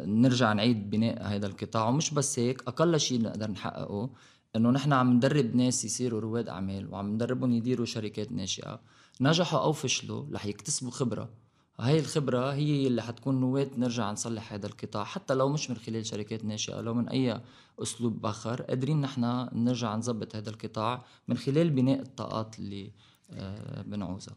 نرجع 0.07 0.53
نعيد 0.53 0.91
بناء 0.91 1.23
هذا 1.23 1.47
القطاع. 1.47 1.88
ومش 1.88 2.11
بس 2.11 2.38
هيك 2.38 2.62
أقل 2.69 3.00
شيء 3.00 3.23
نقدر 3.23 3.50
نحققه 3.50 4.11
إنه 4.57 4.71
نحن 4.71 4.93
عم 4.93 5.12
ندرب 5.12 5.57
ناس 5.57 5.85
يصيروا 5.85 6.21
رواد 6.21 6.49
أعمال 6.49 6.93
وعم 6.93 7.15
ندربهم 7.15 7.53
يديروا 7.53 7.87
شركات 7.87 8.33
ناشئة. 8.33 8.81
نجحوا 9.21 9.61
أو 9.61 9.73
فشلوا 9.73 10.25
رح 10.33 10.47
يكتسبوا 10.47 10.91
خبرة. 10.91 11.29
هاي 11.81 11.99
الخبرة 11.99 12.53
هي 12.53 12.87
اللي 12.87 13.03
حتكون 13.03 13.41
نواة 13.41 13.71
نرجع 13.76 14.12
نصلح 14.12 14.53
هذا 14.53 14.67
القطاع. 14.67 15.05
حتى 15.05 15.35
لو 15.35 15.49
مش 15.49 15.71
من 15.71 15.76
خلال 15.76 16.07
شركات 16.07 16.45
ناشئة 16.45 16.81
لو 16.81 16.95
من 16.95 17.09
أي 17.09 17.41
أسلوب 17.83 18.26
آخر 18.26 18.62
قادرين 18.62 19.00
نحن 19.00 19.49
نرجع 19.53 19.97
نظبط 19.97 20.37
هذا 20.37 20.50
القطاع 20.50 21.05
من 21.29 21.37
خلال 21.37 21.71
بناء 21.71 22.00
الطاقات 22.00 22.59
اللي 22.59 22.93
آه، 23.31 23.83
بنعوزها. 23.83 24.37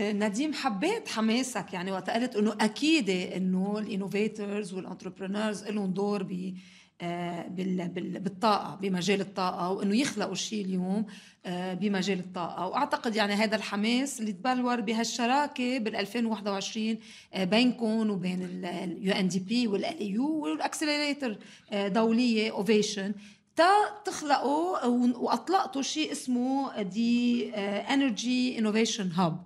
نديم 0.00 0.52
حبيت 0.52 1.08
حماسك 1.08 1.72
يعني 1.72 1.92
وقت 1.92 2.10
قلت 2.10 2.36
إنه 2.36 2.56
أكيد 2.60 3.10
إنه 3.10 3.78
ال 3.78 3.87
innovators 3.87 4.74
وال 4.74 4.86
entrepreneurs 4.86 5.64
لهم 5.64 5.90
دور 5.90 6.22
ب 6.22 6.54
آه، 7.00 7.46
بالطاقة 7.48 8.74
بمجال 8.74 9.20
الطاقة 9.20 9.70
وإنه 9.70 9.96
يخلقوا 9.96 10.34
شيء 10.34 10.64
اليوم 10.64 11.06
آه، 11.46 11.74
بمجال 11.74 12.18
الطاقة 12.18 12.66
وأعتقد 12.66 13.16
يعني 13.16 13.32
هذا 13.32 13.56
الحماس 13.56 14.20
اللي 14.20 14.32
تبلور 14.32 14.80
بهالشراكة 14.80 15.78
بال 15.78 15.96
2021 15.96 16.98
آه، 17.34 17.44
بينكم 17.44 18.10
وبين 18.10 18.64
ال 18.64 19.12
UNDP 19.12 19.66
وال 19.66 20.26
LAU 20.26 20.47
وال 20.47 20.61
accelerator 20.61 21.38
دولية 21.72 22.50
أوفيشن 22.50 23.14
تا 23.56 23.70
تخلقوا 24.04 24.86
وأطلقتوا 25.16 25.82
شيء 25.82 26.12
اسمه 26.12 26.82
The 26.82 27.50
Energy 27.54 28.58
Innovation 28.58 29.10
Hub 29.12 29.44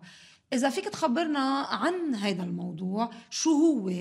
إذا 0.52 0.70
فيك 0.70 0.84
تخبرنا 0.84 1.38
عن 1.70 2.14
هذا 2.14 2.42
الموضوع 2.42 3.10
شو 3.30 3.50
هو؟ 3.50 3.92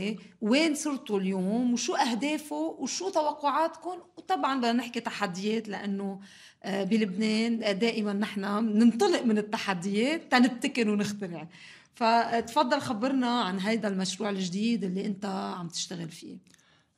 وين 0.41 0.75
صرتوا 0.75 1.19
اليوم؟ 1.19 1.73
وشو 1.73 1.95
أهدافه؟ 1.95 2.75
وشو 2.79 3.09
توقعاتكم؟ 3.09 3.97
وطبعا 4.17 4.57
بدنا 4.59 4.73
نحكي 4.73 4.99
تحديات 4.99 5.67
لأنه 5.67 6.19
آه، 6.63 6.83
بلبنان 6.83 7.79
دائما 7.79 8.13
نحن 8.13 8.41
ننطلق 8.77 9.23
من 9.25 9.37
التحديات 9.37 10.31
تنبتكر 10.31 10.89
ونخترع. 10.89 11.47
فتفضل 11.95 12.79
خبرنا 12.79 13.41
عن 13.41 13.59
هذا 13.59 13.87
المشروع 13.87 14.29
الجديد 14.29 14.83
اللي 14.83 15.05
أنت 15.05 15.25
عم 15.25 15.67
تشتغل 15.67 16.09
فيه. 16.09 16.37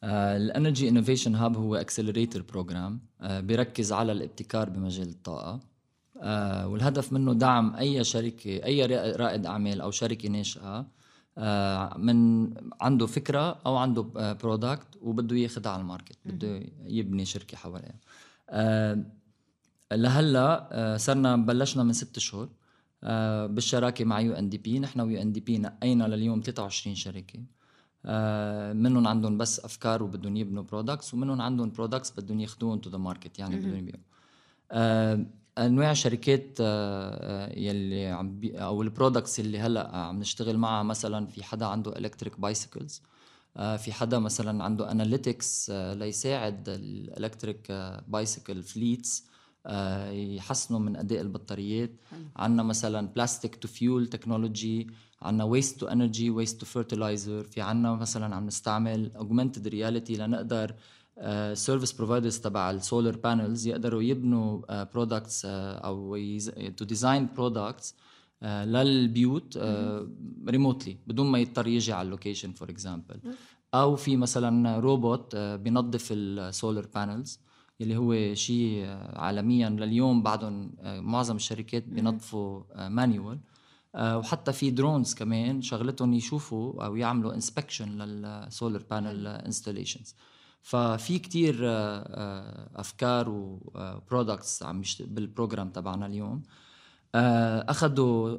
ال 0.03 0.16
Energy 0.16 0.89
Innovation 0.89 1.35
Hub 1.35 1.57
هو 1.57 1.75
accelerator 1.75 2.41
program 2.41 2.99
بيركز 3.21 3.93
على 3.93 4.11
الابتكار 4.11 4.69
بمجال 4.69 5.09
الطاقة. 5.09 5.53
آه 5.53 5.72
والهدف 6.15 7.13
منه 7.13 7.33
دعم 7.33 7.75
أي 7.75 8.03
شركة 8.03 8.49
أي 8.65 8.85
رائد 9.15 9.45
أعمال 9.45 9.81
أو 9.81 9.91
شركة 9.91 10.29
ناشئه 10.29 10.85
آه 11.37 11.97
من 11.97 12.49
عنده 12.81 13.05
فكرة 13.05 13.59
أو 13.65 13.75
عنده 13.75 14.01
product 14.33 14.87
وبده 15.01 15.35
ياخذها 15.35 15.71
على 15.71 15.81
ال 15.81 15.86
market 15.86 16.17
بده 16.25 16.63
يبني 16.85 17.25
شركة 17.25 17.57
حواليها. 17.57 17.99
آه 18.49 19.03
لهلأ 19.91 20.69
آه 20.71 20.97
صرنا 20.97 21.35
بلشنا 21.35 21.83
من 21.83 21.93
ست 21.93 22.19
شهور 22.19 22.49
آه 23.03 23.45
بالشراكة 23.45 24.05
مع 24.05 24.19
UNDP. 24.19 24.79
نحن 24.79 24.99
و 25.01 25.21
UNDP 25.21 25.57
نقينا 25.57 26.03
لليوم 26.07 26.41
23 26.41 26.95
شركة. 26.95 27.39
آه 28.05 28.73
منهم 28.73 29.07
عندهم 29.07 29.37
بس 29.37 29.59
أفكار 29.59 30.03
وبدهم 30.03 30.35
يبنوا 30.35 30.63
products 30.63 31.13
ومنهم 31.13 31.41
عندهم 31.41 31.71
products 31.71 32.11
بدهم 32.19 32.39
ياخذوهم 32.39 32.79
to 32.79 32.89
the 32.89 32.97
market 32.97 33.39
يعني 33.39 33.55
بدهم 33.55 33.75
يبيعوا. 33.75 34.03
آه 34.71 35.25
أنواع 35.57 35.91
الشركات 35.91 36.57
آه، 36.61 37.47
آه، 37.49 37.59
يلي 37.59 38.07
عم 38.07 38.39
بي 38.39 38.57
أو 38.57 38.81
ال 38.81 38.88
products 38.88 39.39
اللي 39.39 39.59
هلأ 39.59 39.95
عم 39.95 40.19
نشتغل 40.19 40.57
معها 40.57 40.83
مثلا 40.83 41.27
في 41.27 41.43
حدا 41.43 41.65
عنده 41.65 41.97
electric 41.97 42.39
bicycles 42.39 43.01
في 43.55 43.93
حدا 43.93 44.19
مثلا 44.19 44.63
عنده 44.63 44.91
analytics 44.91 45.69
آه، 45.69 45.93
ليساعد 45.93 46.69
ال 46.69 46.81
electric 46.81 47.71
bicycle 48.07 48.63
fleets 48.63 49.25
يحسنوا 50.11 50.79
من 50.79 50.95
أداء 50.95 51.21
البطاريات. 51.21 51.91
عندنا 52.35 52.63
مثلا 52.63 53.07
plastic 53.07 53.55
to 53.55 53.67
fuel 53.67 54.07
technology 54.07 54.87
عندنا 55.21 55.43
waste 55.43 55.79
to 55.79 55.87
energy 55.87 56.29
waste 56.29 56.59
to 56.59 56.65
fertilizer 56.65 57.43
في 57.43 57.61
عندنا 57.61 57.95
مثلا 57.95 58.35
عم 58.35 58.45
نستعمل 58.45 59.11
augmented 59.15 59.67
reality 59.67 60.15
لنقدر 60.15 60.75
service 61.53 61.93
uh, 61.93 61.97
providers 61.97 62.39
تبع 62.39 62.71
ال 62.71 62.79
solar 62.79 63.17
panels 63.17 63.67
يقدروا 63.67 64.03
يبنوا 64.03 64.83
products 64.83 65.41
uh, 65.41 65.45
uh, 65.45 65.49
أو 65.49 66.17
to 66.77 66.85
design 66.85 67.29
products 67.35 67.95
للبيوت 68.43 69.57
remotely 70.47 70.97
بدون 71.07 71.31
ما 71.31 71.39
يضطر 71.39 71.67
يجي 71.67 71.93
على 71.93 72.05
ال 72.05 72.10
location 72.10 72.51
for 72.51 72.69
example 72.69 73.19
أو 73.73 73.95
في 73.95 74.17
مثلا 74.17 74.79
روبوت 74.79 75.35
بينظف 75.35 76.09
ال 76.11 76.24
solar 76.24 76.87
panels 76.95 77.39
اللي 77.81 77.97
هو 77.97 78.33
شيء 78.33 78.85
عالميا 79.13 79.69
لليوم. 79.69 80.23
بعدهم 80.23 80.71
معظم 80.83 81.35
الشركات 81.35 81.83
بينظفوا 81.87 82.63
manual 82.89 83.39
وحتى 83.95 84.53
في 84.53 84.71
drones 84.71 85.13
كمان 85.13 85.61
شغلتهم 85.61 86.13
يشوفوا 86.13 86.85
أو 86.85 86.95
يعملوا 86.95 87.33
inspection 87.33 88.01
لل 88.01 88.25
solar 88.25 88.83
panel 88.91 89.27
installations 89.27 90.15
ففي 90.63 91.19
كتير 91.19 91.59
آه، 91.63 91.69
آه، 91.69 92.69
أفكار 92.75 93.29
و 93.29 93.44
products 93.44 94.63
عم 94.63 94.81
بال 94.99 95.15
program 95.15 95.69
تبعنا 95.69 96.05
اليوم. 96.05 96.43
آه، 97.15 97.65
اخذوا 97.69 98.37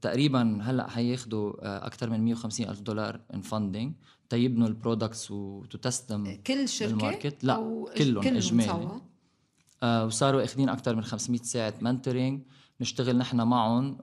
تقريبا 0.00 0.58
هلأ 0.62 0.90
حياخذوا 0.90 1.52
أكثر 1.86 2.10
من 2.10 2.24
150 2.24 2.68
ألف 2.68 2.80
دولار 2.80 3.20
in 3.34 3.40
funding 3.40 3.92
تيبنوا 4.28 4.68
ال 4.68 4.75
products 4.75 5.30
وتستم 5.30 6.36
كل 6.46 6.68
شركة 6.68 6.92
بال 6.92 7.05
market 7.05 7.44
لا 7.44 7.54
أو 7.54 7.90
كلهم 7.96 8.36
إجمالي. 8.36 9.00
وصاروا 10.06 10.44
أخذين 10.44 10.68
أكثر 10.68 10.96
من 10.96 11.02
500 11.02 11.42
ساعة 11.42 11.74
mentoring 11.80 12.42
نشتغل 12.80 13.18
نحن 13.18 13.40
معهم 13.40 13.96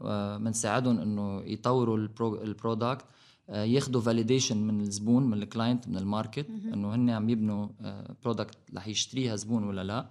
بنساعدهم 0.43 0.99
إنه 0.99 1.41
يطوروا 1.41 1.97
ال 2.43 2.50
product 2.51 3.01
آه، 3.01 3.18
ياخذوا 3.49 4.01
validation 4.01 4.57
من 4.57 4.81
الزبون 4.81 5.23
من 5.23 5.33
ال 5.43 5.50
client 5.50 5.87
من 5.87 5.97
ال 5.97 6.05
market 6.05 6.49
إنه 6.49 6.95
هن 6.95 7.09
عم 7.09 7.29
يبنوا 7.29 7.67
product 8.23 8.55
آه، 8.55 8.77
رح 8.77 8.87
يشتريها 8.87 9.35
زبون 9.35 9.63
ولا 9.63 9.83
لا. 9.83 10.09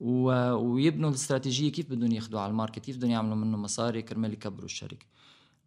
ويبنوا 0.00 1.10
الاستراتيجية 1.10 1.72
كيف 1.72 1.90
بدهم 1.90 2.12
ياخذوها 2.12 2.42
على 2.42 2.50
ال 2.50 2.54
market 2.54 2.78
كيف 2.78 2.96
بدهم 2.96 3.10
يعملوا 3.10 3.36
منه 3.36 3.56
مصاري 3.56 4.02
كرمال 4.02 4.32
يكبروا 4.32 4.64
الشركة. 4.64 5.06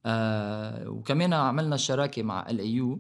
آه 0.05 0.89
وكمان 0.89 1.33
عملنا 1.33 1.77
شراكة 1.77 2.23
مع 2.23 2.49
ال 2.49 2.59
اي 2.59 2.71
يو 2.71 2.99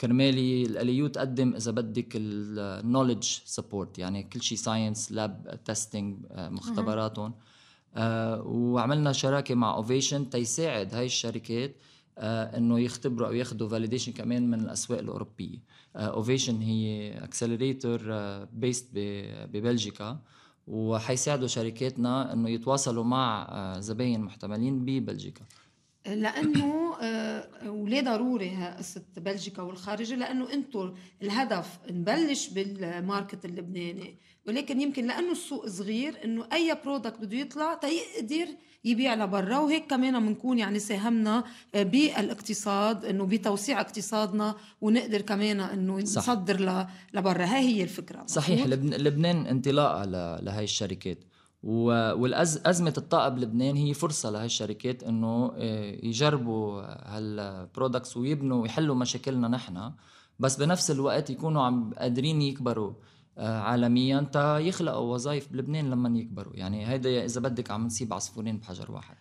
كرمالي 0.00 0.62
ال 0.62 0.88
يو 0.88 1.06
تقدم 1.06 1.54
إذا 1.54 1.70
بدك 1.70 2.08
ال 2.14 2.25
knowledge 2.25 3.22
support 3.44 3.98
يعني 3.98 4.22
كل 4.22 4.42
شيء 4.42 4.58
science 4.58 5.12
lab 5.12 5.60
testing 5.64 6.26
مختبراتهم. 6.34 7.34
آه 7.94 8.42
وعملنا 8.42 9.12
شراكة 9.12 9.54
مع 9.54 9.74
اوفيشن 9.74 10.30
تيساعد 10.30 10.94
هاي 10.94 11.06
الشركات 11.06 11.70
آه 11.70 11.91
إنه 12.18 12.80
يختبروا 12.80 13.28
أو 13.28 13.32
ياخذوا 13.32 13.68
validation 13.68 14.12
كمان 14.12 14.50
من 14.50 14.60
الأسواق 14.60 14.98
الأوروبية. 14.98 15.58
اوفيشن 15.96 16.56
آه 16.56 16.62
هي 16.62 17.12
accelerator 17.24 18.00
based 18.52 18.88
ببلجيكا 19.52 20.18
وحيساعدوا 20.66 21.46
شركاتنا 21.46 22.32
إنه 22.32 22.50
يتواصلوا 22.50 23.04
مع 23.04 23.46
آه 23.48 23.80
زباين 23.80 24.20
محتملين 24.20 24.84
ببلجيكا. 24.84 25.44
لأنه 26.06 26.94
آه، 27.02 27.70
وليه 27.70 28.00
ضروري 28.00 28.74
قصة 28.78 29.02
بلجيكا 29.16 29.62
والخارجة؟ 29.62 30.14
لأنه 30.14 30.52
أنتم 30.52 30.94
الهدف 31.22 31.78
نبلش 31.90 32.48
بال 32.48 32.72
market 32.72 33.44
اللبناني. 33.44 34.18
ولكن 34.46 34.80
يمكن 34.80 35.06
لأنه 35.06 35.32
السوق 35.32 35.66
صغير 35.68 36.24
إنه 36.24 36.46
أي 36.52 36.76
product 36.84 37.20
بده 37.20 37.36
يطلع 37.36 37.74
تيقدر 37.74 38.46
يبيع 38.84 39.14
لبرا. 39.14 39.58
وهيك 39.58 39.86
كمان 39.86 40.26
بنكون 40.26 40.58
يعني 40.58 40.78
ساهمنا 40.78 41.44
آه، 41.74 41.82
بالاقتصاد 41.82 43.04
إنه 43.04 43.26
بتوسيع 43.26 43.80
اقتصادنا 43.80 44.54
ونقدر 44.80 45.20
كمان 45.20 45.60
إنه 45.60 45.98
نصدر 45.98 46.86
لبرا. 47.14 47.44
هاي 47.44 47.76
هي 47.76 47.82
الفكرة. 47.82 48.26
صحيح. 48.26 48.66
لبنان 48.66 49.46
انطلاقة 49.46 50.04
لهي 50.40 50.64
الشركات. 50.64 51.18
والأزمة 51.62 52.94
الطاقة 52.98 53.28
بلبنان 53.28 53.76
هي 53.76 53.94
فرصة 53.94 54.30
لهي 54.30 54.44
الشركات 54.44 55.02
إنه 55.02 55.52
آه، 55.56 56.06
يجربوا 56.06 56.82
هال 57.16 57.36
products 57.36 58.16
ويبنوا 58.16 58.62
ويحلوا 58.62 58.94
مشاكلنا 58.94 59.48
نحن. 59.48 59.92
بس 60.38 60.56
بنفس 60.56 60.90
الوقت 60.90 61.30
يكونوا 61.30 61.62
عم 61.62 61.94
قادرين 61.94 62.42
يكبروا 62.42 62.92
آه، 63.38 63.60
عالميا 63.60 64.20
تا 64.32 64.58
يخلقوا 64.58 65.14
وظائف 65.14 65.52
بلبنان 65.52 65.90
لما 65.90 66.18
يكبروا. 66.18 66.56
يعني 66.56 66.88
هيدا 66.88 67.24
إذا 67.24 67.40
بدك 67.40 67.70
عم 67.70 67.86
نصيب 67.86 68.12
عصفورين 68.12 68.58
بحجر 68.58 68.92
واحد. 68.92 69.16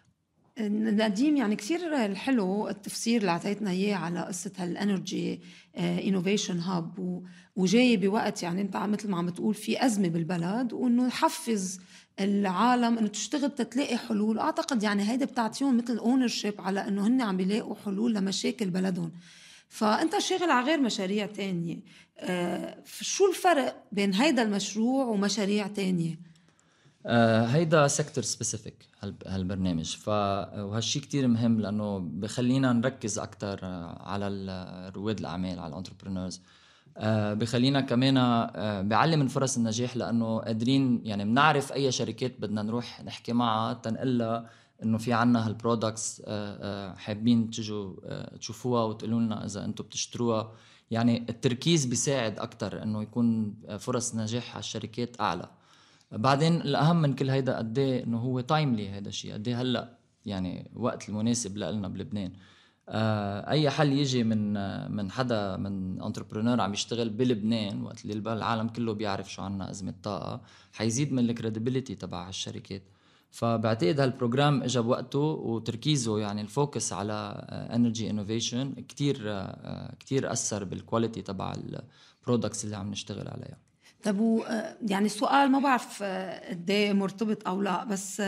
نديم 0.59 1.37
يعني 1.37 1.55
كثير 1.55 2.05
الحلو 2.05 2.67
التفسير 2.69 3.21
اللي 3.21 3.31
أعطيتنا 3.31 3.71
إياه 3.71 3.95
على 3.95 4.19
قصة 4.19 4.51
هال 4.57 4.78
Energy 4.78 5.41
Innovation 5.77 6.59
Hub 6.59 7.23
وجاي 7.55 7.97
بوقت 7.97 8.43
يعني 8.43 8.61
انت 8.61 8.77
مثل 8.77 9.09
ما 9.09 9.17
عم 9.17 9.25
بتقول 9.25 9.53
في 9.53 9.85
أزمة 9.85 10.07
بالبلد 10.07 10.73
وإنه 10.73 11.07
يحفز 11.07 11.79
العالم 12.19 12.97
إنه 12.97 13.07
تشتغل 13.07 13.51
تتلاقي 13.51 13.97
حلول. 13.97 14.39
اعتقد 14.39 14.83
يعني 14.83 15.09
هيدا 15.11 15.25
بتعطيهم 15.25 15.77
مثل 15.77 15.97
honor 15.97 16.31
على 16.59 16.87
إنه 16.87 17.07
هن 17.07 17.21
عم 17.21 17.37
بيلاقوا 17.37 17.75
حلول 17.85 18.13
لمشاكل 18.13 18.69
بلدهم. 18.69 19.11
فأنت 19.69 20.17
شاغل 20.19 20.49
على 20.49 20.65
غير 20.65 20.79
مشاريع 20.81 21.25
تانية. 21.25 21.79
آه، 22.19 22.77
شو 23.01 23.29
الفرق 23.29 23.83
بين 23.91 24.13
هيدا 24.13 24.41
المشروع 24.41 25.05
ومشاريع 25.05 25.67
تانية؟ 25.67 26.31
آه 27.05 27.45
هيدا 27.45 27.87
sector 27.87 28.23
specific 28.23 28.75
هالبرنامج. 29.27 29.95
ف 29.95 30.07
وهالشي 30.07 30.99
كتير 30.99 31.27
مهم 31.27 31.59
لأنه 31.59 31.99
بخلينا 31.99 32.73
نركز 32.73 33.19
أكثر 33.19 33.59
على 33.99 34.91
رواد 34.95 35.19
الأعمال 35.19 35.59
على 35.59 35.71
ال 35.71 35.76
entrepreneurs 35.76 36.35
آه 36.37 36.60
بخلينا 37.33 37.81
كمان 37.81 38.17
آه 38.17 38.81
بيعلي 38.81 39.19
من 39.19 39.27
فرص 39.27 39.57
النجاح 39.57 39.97
لأنه 39.97 40.39
قادرين 40.39 41.01
يعني 41.03 41.25
بنعرف 41.25 41.73
أي 41.73 41.91
شركات 41.91 42.33
بدنا 42.39 42.61
نروح 42.61 43.03
نحكي 43.03 43.33
معها 43.33 43.73
تنقلها 43.73 44.49
إنه 44.83 44.97
في 44.97 45.13
عنا 45.13 45.47
هال 45.47 45.62
products 45.62 46.21
آه، 46.25 46.57
آه، 46.61 46.95
حابين 46.95 47.49
تجوا 47.49 47.93
آه، 48.05 48.37
تشوفوها 48.37 48.83
وتقولوا 48.83 49.19
لنا 49.19 49.45
إذا 49.45 49.65
أنتم 49.65 49.83
بتشتروها. 49.83 50.51
يعني 50.91 51.25
التركيز 51.29 51.85
بيساعد 51.85 52.39
أكثر 52.39 52.83
إنه 52.83 53.01
يكون 53.01 53.55
فرص 53.79 54.15
نجاح 54.15 54.51
على 54.51 54.59
الشركات 54.59 55.21
أعلى. 55.21 55.49
بعدين 56.11 56.61
الأهم 56.61 57.01
من 57.01 57.15
كل 57.15 57.29
هيدا 57.29 57.57
قد 57.57 57.79
إيه 57.79 58.03
إنه 58.03 58.19
هو 58.19 58.39
timely 58.39 58.89
هذا 58.89 59.09
الشيء 59.09 59.33
قد 59.33 59.47
إيه 59.47 59.61
هلأ 59.61 59.97
يعني 60.25 60.71
وقت 60.75 61.09
المناسب 61.09 61.57
لنا 61.57 61.87
بلبنان. 61.87 62.31
أي 62.89 63.69
حل 63.69 63.91
يجي 63.93 64.23
من 64.23 64.53
من 64.91 65.11
حدا 65.11 65.57
من 65.57 66.01
entrepreneur 66.01 66.61
عم 66.61 66.73
يشتغل 66.73 67.09
بلبنان 67.09 67.83
وقت 67.83 68.05
اللي 68.05 68.33
العالم 68.33 68.67
كله 68.67 68.93
بيعرف 68.93 69.33
شو 69.33 69.41
عنا 69.41 69.69
أزمة 69.71 69.93
طاقة 70.03 70.41
حيزيد 70.73 71.13
من 71.13 71.29
ال 71.29 71.35
credibility 71.35 71.95
تبع 71.95 72.27
هالشركات. 72.27 72.83
فبعتقد 73.31 73.99
هال 73.99 74.13
program 74.13 74.63
اجى 74.63 74.79
بوقته 74.79 75.19
وتركيزه 75.19 76.19
يعني 76.19 76.41
ال 76.41 76.50
focus 76.50 76.93
على 76.93 77.13
energy 77.75 78.09
innovation 78.09 78.73
كثير 78.89 79.15
كثير 79.99 80.31
أثر 80.31 80.63
بال 80.63 80.76
quality 80.76 81.21
تبع 81.21 81.53
ال 82.23 82.28
products 82.28 82.65
اللي 82.65 82.75
عم 82.77 82.91
نشتغل 82.91 83.27
عليها. 83.27 83.57
طب 84.03 84.43
يعني 84.87 85.05
السؤال 85.05 85.51
ما 85.51 85.59
بعرف 85.59 86.03
قد 86.49 86.69
إيه 86.69 86.93
مرتبط 86.93 87.47
أو 87.47 87.61
لا 87.61 87.83
بس 87.83 88.21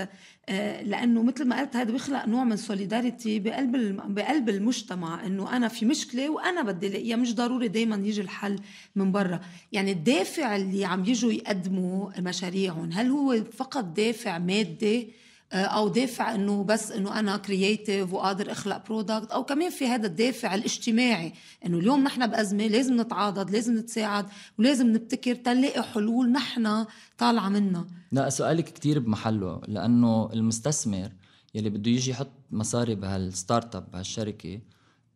آه، 0.49 0.81
لأنه 0.81 1.23
مثل 1.23 1.45
ما 1.45 1.59
قلت 1.59 1.75
هذا 1.75 1.91
بيخلق 1.91 2.25
نوع 2.25 2.43
من 2.43 2.57
solidarity 2.57 3.39
بقلب 3.39 4.01
بقلب 4.15 4.49
المجتمع 4.49 5.25
إنه 5.25 5.55
أنا 5.55 5.67
في 5.67 5.85
مشكلة 5.85 6.29
وأنا 6.29 6.61
بدي 6.61 6.87
الاقيها 6.87 7.15
مش 7.15 7.35
ضروري 7.35 7.67
دائما 7.67 7.95
يجي 7.95 8.21
الحل 8.21 8.59
من 8.95 9.11
برا. 9.11 9.39
يعني 9.71 9.91
الدافع 9.91 10.55
اللي 10.55 10.85
عم 10.85 11.05
يجوا 11.05 11.31
يقدموا 11.31 12.19
مشاريعهم 12.19 12.91
هل 12.91 13.09
هو 13.09 13.43
فقط 13.43 13.83
دافع 13.83 14.37
مادي 14.37 15.01
آه، 15.01 15.22
أو 15.53 15.87
دافع 15.87 16.35
إنه 16.35 16.63
بس 16.63 16.91
إنه 16.91 17.19
أنا 17.19 17.37
creative 17.37 18.13
وقادر 18.13 18.51
أخلق 18.51 18.85
product 18.85 19.31
أو 19.31 19.43
كمان 19.43 19.69
في 19.69 19.87
هذا 19.87 20.07
الدافع 20.07 20.55
الاجتماعي 20.55 21.33
إنه 21.65 21.77
اليوم 21.77 22.03
نحن 22.03 22.27
بأزمة 22.27 22.67
لازم 22.67 23.01
نتعاضد 23.01 23.49
لازم 23.51 23.77
نتساعد 23.77 24.25
ولازم 24.59 24.87
نبتكر 24.87 25.35
تنلاقي 25.35 25.83
حلول 25.83 26.31
نحن 26.31 26.85
طالعة 27.17 27.49
منها. 27.49 27.85
لا 28.11 28.29
سؤالك 28.29 28.65
كتير 28.65 28.99
بمحله 28.99 29.61
لأنه 29.67 30.29
المستثمر 30.33 31.09
يلي 31.55 31.69
بده 31.69 31.91
يجي 31.91 32.11
يحط 32.11 32.31
مصاري 32.51 32.95
بهال 32.95 33.75
startup 33.75 33.91
بهالشركة 33.91 34.61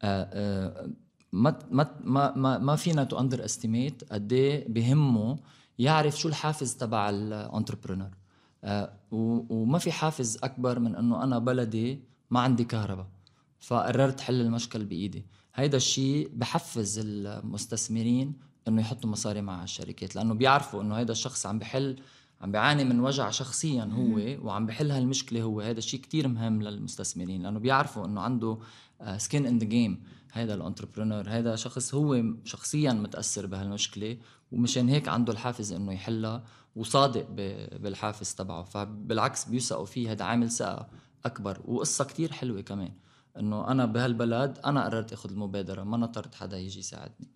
آه، 0.01 0.29
آه، 0.33 0.89
ما 1.31 1.59
ما 1.71 2.33
ما 2.35 2.57
ما 2.57 2.75
فينا 2.75 3.03
to 3.03 3.19
underestimate 3.19 4.03
قد 4.11 4.33
إيه 4.33 4.67
بهمه 4.67 5.39
يعرف 5.79 6.19
شو 6.19 6.29
الحافز 6.29 6.75
تبع 6.75 7.09
ال 7.09 7.17
entrepreneur 7.17 8.07
آه، 8.07 8.26
وما 9.11 9.79
في 9.79 9.91
حافز 9.91 10.37
أكبر 10.43 10.79
من 10.79 10.95
إنه 10.95 11.23
أنا 11.23 11.39
بلدي 11.39 11.99
ما 12.31 12.39
عندي 12.39 12.63
كهرباء 12.63 13.07
فقررت 13.59 14.19
حل 14.19 14.41
المشكل 14.41 14.85
بإيدي. 14.85 15.25
هيدا 15.55 15.77
الشيء 15.77 16.31
بحفز 16.33 16.99
المستثمرين 17.03 18.33
إنه 18.67 18.81
يحطوا 18.81 19.09
مصاري 19.09 19.41
مع 19.41 19.63
الشركات 19.63 20.15
لأنه 20.15 20.33
بيعرفوا 20.33 20.81
إنه 20.81 20.95
هيدا 20.95 21.11
الشخص 21.11 21.45
عم 21.45 21.59
بحل 21.59 21.99
عم 22.41 22.51
بيعاني 22.51 22.83
من 22.83 22.99
وجع 22.99 23.29
شخصيا 23.29 23.89
هو 23.93 24.45
وعم 24.47 24.65
بحل 24.65 24.91
هالمشكلة 24.91 25.41
هو. 25.41 25.61
هذا 25.61 25.77
الشيء 25.77 25.99
كتير 25.99 26.27
مهم 26.27 26.61
للمستثمرين 26.61 27.43
لأنه 27.43 27.59
بيعرفوا 27.59 28.05
إنه 28.05 28.21
عنده 28.21 28.57
skin 29.17 29.45
in 29.45 29.57
the 29.57 29.65
game 29.65 30.03
هذا 30.31 30.53
ال 30.53 30.59
entrepreneur 30.59 31.29
هذا 31.29 31.55
شخص 31.55 31.95
هو 31.95 32.23
شخصيا 32.43 32.93
متأثر 32.93 33.45
بهالمشكلة 33.45 34.17
ومشان 34.51 34.89
هيك 34.89 35.07
عنده 35.07 35.33
الحافز 35.33 35.73
إنه 35.73 35.93
يحلها 35.93 36.43
وصادق 36.75 37.29
بالحافز 37.81 38.33
تبعه. 38.33 38.63
فبالعكس 38.63 39.45
بيوثقوا 39.45 39.85
فيه. 39.85 40.11
هذا 40.11 40.25
عامل 40.25 40.51
ثقه 40.51 40.87
أكبر. 41.25 41.61
وقصة 41.65 42.05
كتير 42.05 42.31
حلوة 42.31 42.61
كمان. 42.61 42.91
إنه 43.39 43.71
أنا 43.71 43.85
بهالبلد 43.85 44.59
أنا 44.65 44.85
قررت 44.85 45.13
أخذ 45.13 45.31
المبادرة. 45.31 45.83
ما 45.83 45.97
نطرت 45.97 46.35
حدا 46.35 46.57
يجي 46.57 46.79
يساعدني. 46.79 47.27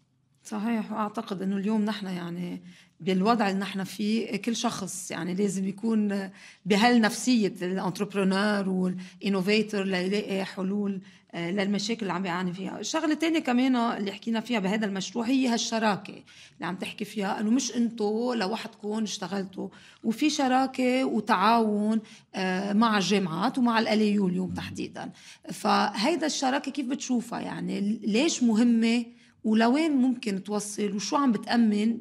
صحيح. 0.44 0.92
وأعتقد 0.92 1.42
إنه 1.42 1.58
اليوم 1.58 1.86
نحن 1.86 2.08
يعني 2.08 2.64
بالوضع 3.02 3.50
اللي 3.50 3.60
نحن 3.60 3.84
فيه 3.84 4.36
كل 4.36 4.56
شخص 4.56 5.12
يعني 5.12 5.34
لازم 5.34 5.68
يكون 5.68 6.30
بهالنفسية 6.66 7.54
ال 7.62 7.70
entrepreneur 7.70 8.70
وال 8.70 8.90
innovator 8.90 9.84
ليلاقي 9.84 10.46
حلول 10.46 11.02
آه، 11.34 11.52
للمشاكل 11.52 12.02
اللي 12.02 12.14
عم 12.14 12.22
بيعاني 12.22 12.54
فيها. 12.54 12.80
الشغلة 12.80 13.14
الثانية 13.14 13.40
كمان 13.40 13.76
اللي 13.76 14.12
حكينا 14.12 14.40
فيها 14.40 14.60
بهذا 14.60 14.86
المشروع 14.86 15.26
هي 15.26 15.48
هالشراكة 15.48 16.14
اللي 16.56 16.66
عم 16.66 16.76
تحكي 16.76 17.06
فيها 17.06 17.40
إنه 17.40 17.52
مش 17.52 17.76
أنتم 17.76 18.34
لوحدكم 18.36 19.04
اشتغلتوا. 19.04 19.70
وفي 20.04 20.30
شراكة 20.30 21.06
وتعاون 21.06 22.02
آه، 22.36 22.74
مع 22.74 22.98
الجامعات 22.98 23.58
ومع 23.58 23.80
ال 23.80 23.92
LAU 23.92 24.28
اليوم 24.28 24.54
تحديدا. 24.54 25.12
فهيدا 25.52 26.26
الشراكة 26.26 26.72
كيف 26.72 26.86
بتشوفها؟ 26.86 27.40
يعني 27.40 28.00
ليش 28.04 28.44
مهمة؟ 28.44 29.06
ولوين 29.44 29.92
ممكن 29.92 30.44
توصل؟ 30.44 30.96
وشو 30.96 31.16
عم 31.16 31.32
بتأمن؟ 31.32 31.98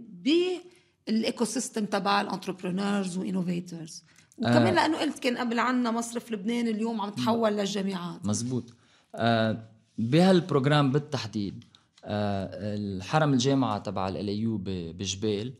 بال 1.11 1.45
ecosystem 1.45 1.85
تبع 1.85 2.21
ال 2.21 2.28
entrepreneurs 2.28 3.19
و 3.19 3.26
innovators. 3.26 4.05
وكمان 4.39 4.67
آه 4.67 4.71
لأنه 4.71 4.99
قلت 4.99 5.19
كان 5.19 5.39
قبل 5.39 5.59
عنا 5.59 5.91
مصرف 5.91 6.33
لبنان 6.33 6.69
اليوم 6.69 7.01
عم 7.01 7.11
تحول 7.11 7.53
للجامعات. 7.53 8.27
مزبوط. 8.27 8.75
آه 9.15 9.69
بهال 9.99 10.27
program 10.27 10.93
بالتحديد 10.93 11.65
آه 12.05 12.51
الحرم 12.77 13.33
الجامعة 13.33 13.79
تبع 13.79 14.09
ال 14.09 14.21
LAU 14.21 14.59
بجبيل 14.65 15.53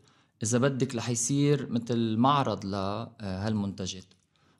إذا 0.43 0.57
بدك 0.57 0.95
رح 0.95 1.09
يصير 1.09 1.71
مثل 1.71 2.17
معرض 2.17 2.65
لهالمنتجات 2.65 4.13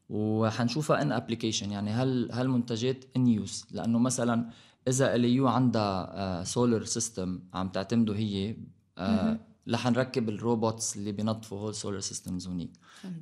وحنشوفها 0.10 1.01
in 1.01 1.12
application 1.12 1.71
يعني 1.71 1.91
هل 1.91 2.32
هالمنتجات 2.32 3.06
in 3.15 3.27
use 3.27 3.65
لأنه 3.71 3.99
مثلا 3.99 4.49
إذا 4.88 5.15
ال 5.15 5.23
LAU 5.23 5.47
عندها 5.47 6.43
solar 6.43 6.84
system 6.84 7.39
عم 7.54 7.69
تعتمده 7.69 8.15
هي 8.15 8.56
آه 8.97 9.39
رح 9.69 9.88
نركب 9.88 10.30
ال 10.30 10.39
robots 10.39 10.97
اللي 10.97 11.12
بينظفوا 11.12 11.60
هول 11.60 11.76
solar 11.75 11.99
systems 11.99 12.47
هونيك. 12.47 12.71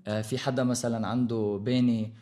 آه 0.08 0.22
في 0.22 0.38
حدا 0.38 0.64
مثلا 0.64 1.08
عنده 1.08 1.60
باني 1.64 2.14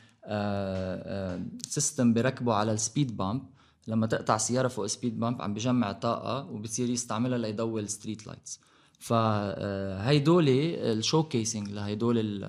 system 1.67 2.13
بركبه 2.13 2.53
على 2.53 2.71
ال 2.71 2.79
speed 2.79 3.17
bump 3.17 3.41
لما 3.88 4.08
تقطع 4.08 4.38
سيارة 4.38 4.67
فوق 4.67 4.86
speed 4.86 5.19
bump 5.19 5.41
عم 5.41 5.53
بجمع 5.53 5.91
طاقة 5.91 6.51
وبصير 6.51 6.89
يستعملها 6.89 7.38
ليضوي 7.38 7.88
street 7.88 8.27
lights 8.27 8.60
فهيدول 8.99 10.49
ال 10.49 11.23
showcasing 11.23 11.69
لهيدول 11.71 12.45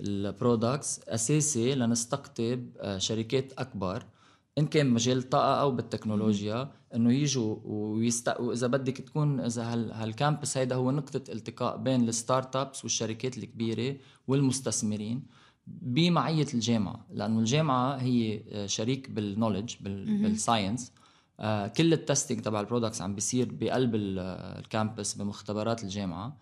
ال 0.00 0.11
products 0.11 1.00
أساسي 1.08 1.74
لنستقطب 1.74 2.68
آه، 2.78 2.98
شركات 2.98 3.52
أكبر 3.52 4.04
إن 4.58 4.66
كان 4.66 4.90
بمجال 4.90 5.18
الطاقه 5.18 5.60
أو 5.60 5.70
بالتكنولوجيا 5.70 6.70
إنه 6.94 7.12
يجوا 7.12 7.56
ويست... 7.64 8.28
وإذا 8.40 8.66
بدك 8.66 8.96
تكون 8.96 9.40
إذا 9.40 9.72
هال... 9.72 9.92
هال 9.92 10.09
campus 10.09 10.58
هيدا 10.58 10.74
هو 10.74 10.90
نقطة 10.90 11.32
التقاء 11.32 11.76
بين 11.76 12.08
ال 12.08 12.56
startups 12.56 12.84
والشركات 12.84 13.38
الكبيرة 13.38 13.96
والمستثمرين 14.28 15.22
بمعية 15.66 16.46
الجامعة. 16.54 17.06
لأنه 17.10 17.38
الجامعة 17.40 17.96
هي 17.96 18.42
شريك 18.66 19.10
بال 19.10 19.22
knowledge 19.22 19.74
بال... 19.80 20.22
بال 20.22 20.38
science 20.38 20.92
آه 21.40 21.66
كل 21.66 21.92
ال 21.92 21.98
testing 21.98 22.40
تبع 22.40 22.60
ال 22.60 22.65
products 22.65 23.02
عم 23.02 23.14
بيصير 23.14 23.48
بقلب 23.52 23.94
ال 23.94 24.11
campus 24.11 25.14
بمختبرات 25.14 25.84
الجامعة. 25.84 26.36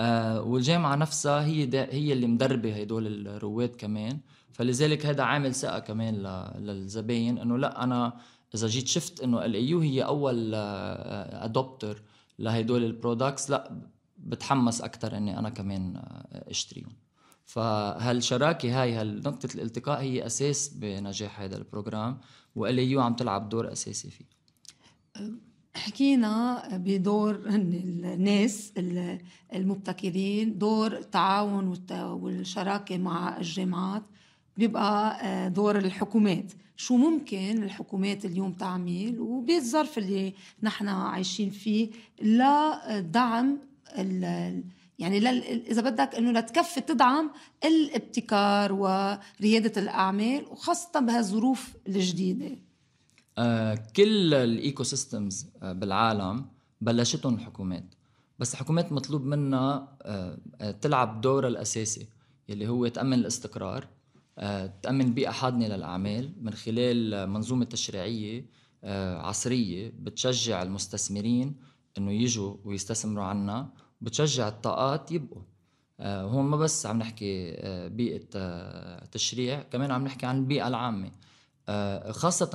آه 0.00 0.42
والجامعة 0.42 0.94
نفسها 0.96 1.44
هي 1.44 1.68
هي 1.74 2.12
اللي 2.12 2.26
مدربة 2.26 2.80
هدول 2.80 3.26
الرواد 3.28 3.76
كمان. 3.76 4.20
فلذلك 4.54 5.06
هذا 5.06 5.22
عامل 5.22 5.54
ثقه 5.54 5.78
كمان 5.78 6.14
للزباين 6.58 7.38
إنه 7.38 7.58
لأ 7.58 7.84
أنا 7.84 8.16
إذا 8.54 8.66
جيت 8.66 8.88
شفت 8.88 9.20
إنه 9.20 9.44
ال 9.44 9.53
LAU 9.53 9.80
هي 9.80 10.04
أول 10.04 10.54
adopter 10.54 11.96
آه، 11.96 12.02
لهدول 12.38 12.84
ال 12.84 12.91
products 12.91 13.50
لأ 13.50 13.80
بتحمس 14.18 14.80
أكثر 14.80 15.16
إني 15.16 15.38
أنا 15.38 15.50
كمان 15.50 15.96
آه، 15.96 16.50
أشتريهم. 16.50 16.92
فهالشراكة 17.44 18.82
هاي 18.82 18.92
هالنقطه 18.92 19.48
الالتقاء 19.54 20.00
هي 20.00 20.26
أساس 20.26 20.68
بنجاح 20.68 21.40
هذا 21.40 21.56
ال 21.56 21.64
program 21.64 22.18
وال 22.56 22.74
LAU 22.74 23.00
عم 23.00 23.14
تلعب 23.14 23.48
دور 23.48 23.72
أساسي 23.72 24.10
فيه. 24.10 24.24
حكينا 25.74 26.68
بدور 26.72 27.34
الناس 27.46 28.72
المبتكرين 29.54 30.58
دور 30.58 30.92
التعاون 30.96 31.78
والشراكة 31.92 32.98
مع 32.98 33.36
الجامعات. 33.36 34.02
بيبقى 34.56 35.18
آه، 35.22 35.48
دور 35.48 35.78
الحكومات. 35.78 36.52
شو 36.76 36.96
ممكن 36.96 37.62
الحكومات 37.62 38.24
اليوم 38.24 38.52
تعمل؟ 38.52 39.20
وبالظرف 39.20 39.98
اللي 39.98 40.34
نحن 40.62 40.88
عايشين 40.88 41.50
فيه 41.50 41.90
لدعم 42.22 43.58
يعني. 44.98 45.18
إذا 45.70 45.82
بدك 45.82 46.14
إنه 46.14 46.30
لتكفي 46.32 46.80
تدعم 46.80 47.30
الابتكار 47.64 48.72
وريادة 48.72 49.82
الأعمال 49.82 50.44
وخاصة 50.50 51.00
بهالظروف 51.00 51.74
الجديدة. 51.88 52.58
آه 53.38 53.74
كل 53.96 54.34
ال 54.34 54.82
ecosystems 54.82 55.46
آه 55.62 55.72
بالعالم 55.72 56.46
بلشتهم 56.80 57.34
الحكومات 57.34 57.84
بس 58.38 58.54
الحكومات 58.54 58.92
مطلوب 58.92 59.24
منها 59.24 59.96
آه 60.02 60.70
تلعب 60.80 61.20
دورها 61.20 61.48
الأساسي 61.48 62.06
يلي 62.48 62.68
هو 62.68 62.88
تأمن 62.88 63.12
الاستقرار 63.18 63.86
آه 64.38 64.72
تأمن 64.82 65.14
بيئة 65.14 65.30
حاضنه 65.30 65.66
للأعمال 65.66 66.32
من 66.40 66.52
خلال 66.52 67.30
منظومة 67.30 67.64
تشريعية 67.64 68.46
آه 68.84 69.18
عصرية 69.18 69.92
بتشجع 69.98 70.62
المستثمرين 70.62 71.56
إنه 71.98 72.12
يجوا 72.12 72.56
ويستثمروا 72.64 73.24
عنا 73.24 73.70
بتشجع 74.00 74.48
الطاقات 74.48 75.12
يبقوا. 75.12 75.42
آه 76.00 76.22
هون 76.22 76.44
ما 76.44 76.56
بس 76.56 76.86
عم 76.86 76.98
نحكي 76.98 77.56
بيئة 77.88 78.26
تشريع 79.12 79.62
كمان 79.62 79.90
عم 79.90 80.04
نحكي 80.04 80.26
عن 80.26 80.38
البيئة 80.38 80.68
العامة. 80.68 81.10
خاصة 82.10 82.50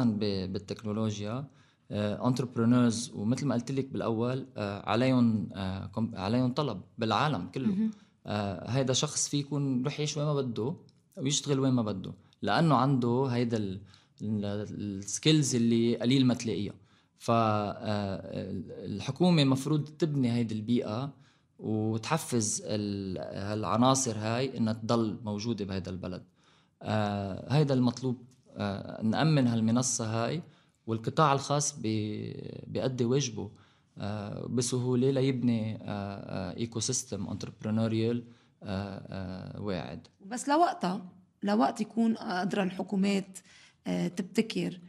بالتكنولوجيا 0.51 1.47
انتربرونورز 1.91 3.11
ومثل 3.15 3.45
ما 3.47 3.55
قلت 3.55 3.71
لك 3.71 3.85
بالأول 3.89 4.45
عليهم 4.57 5.49
عليهم 6.13 6.53
طلب 6.53 6.81
بالعالم 6.97 7.47
كله. 7.47 7.89
هيدا 8.67 8.93
شخص 8.93 9.29
فيه 9.29 9.39
يكون 9.39 9.79
يروح 9.79 9.99
يعيش 9.99 10.17
وين 10.17 10.25
ما 10.25 10.33
بده. 10.33 10.75
ويشتغل 11.21 11.59
وين 11.59 11.73
ما 11.73 11.81
بده 11.81 12.13
لأنه 12.41 12.75
عنده 12.75 13.25
هيدا 13.25 13.79
ال 14.21 14.40
skills 14.40 15.55
اللي 15.55 15.95
قليل 15.95 16.25
ما 16.25 16.33
تلاقيها. 16.33 16.73
فالحكومة 17.17 18.61
المفروض 19.41 19.83
تبني 19.83 20.31
هيدي 20.33 20.55
البيئة 20.55 21.13
وتحفز 21.59 22.63
العناصر 22.65 24.17
هاي 24.17 24.57
إنها 24.57 24.73
تضل 24.73 25.17
موجودة 25.23 25.65
بهذا 25.65 25.89
البلد. 25.89 26.23
آه، 26.81 27.53
هيدا 27.53 27.73
المطلوب. 27.73 28.17
آه، 28.57 29.01
نأمن 29.03 29.47
هالمنصة 29.47 30.05
هاي 30.05 30.43
والقطاع 30.87 31.33
الخاص 31.33 31.79
بيأدي 32.67 33.05
واجبه 33.05 33.51
آه، 33.97 34.47
بسهولة 34.47 35.11
ليبني 35.11 35.79
ecosystem 36.57 37.27
entrepreneurial 37.27 38.23
واعد. 39.57 40.07
بس 40.25 40.49
لوقتها 40.49 41.05
لوقت 41.43 41.81
يكون 41.81 42.13
قادرة 42.13 42.63
الحكومات 42.63 43.39
تبتكر 43.85 44.79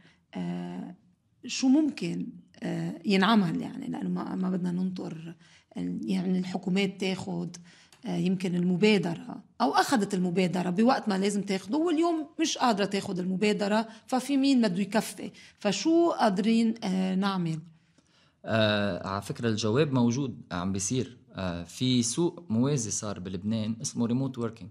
شو 1.45 1.67
ممكن 1.67 2.27
آه، 2.63 2.93
ينعمل 3.05 3.61
يعني؟ 3.61 3.87
لأنه 3.87 4.09
ما 4.35 4.49
بدنا 4.49 4.71
ننطر 4.71 5.35
يعني 5.75 6.39
الحكومات 6.39 7.01
تاخذ 7.01 7.49
آه، 8.05 8.17
يمكن 8.17 8.55
المبادرة 8.55 9.43
أو 9.61 9.71
أخذت 9.71 10.13
المبادرة 10.13 10.69
بوقت 10.69 11.09
ما 11.09 11.17
لازم 11.17 11.41
تاخده 11.41 11.77
واليوم 11.77 12.27
مش 12.39 12.57
قادرة 12.57 12.85
تاخد 12.85 13.19
المبادرة 13.19 13.87
ففي 14.07 14.37
مين 14.37 14.67
بده 14.67 14.81
يكفي؟ 14.81 15.31
فشو 15.59 16.11
قادرين 16.11 16.73
آه، 16.83 17.15
نعمل؟ 17.15 17.59
آه 18.45 19.07
على 19.07 19.21
فكرة 19.21 19.49
الجواب 19.49 19.93
موجود 19.93 20.41
عم 20.51 20.71
بيصير. 20.71 21.17
آه 21.17 21.20
في 21.65 22.03
سوق 22.03 22.45
موازي 22.49 22.91
صار 22.91 23.19
بلبنان 23.19 23.75
اسمه 23.81 24.05
remote 24.05 24.37
working 24.37 24.69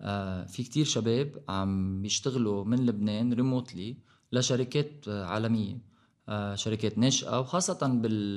آه 0.00 0.44
في 0.44 0.62
كتير 0.62 0.84
شباب 0.84 1.42
عم 1.48 2.02
بيشتغلوا 2.02 2.64
من 2.64 2.86
لبنان 2.86 3.32
remotely 3.32 3.96
لشركات 4.32 5.08
عالمية 5.08 5.94
آه، 6.28 6.54
شركات 6.54 6.98
ناشئة 6.98 7.40
وخاصة 7.40 7.88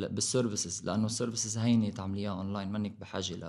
بال 0.10 0.25
services 0.25 0.86
لأنه 0.86 1.06
ال 1.06 1.12
services 1.12 1.58
هينه 1.58 1.90
تعمليها 1.90 2.32
اونلاين 2.32 2.72
منك 2.72 2.92
بحاجة 3.00 3.34
ل 3.34 3.44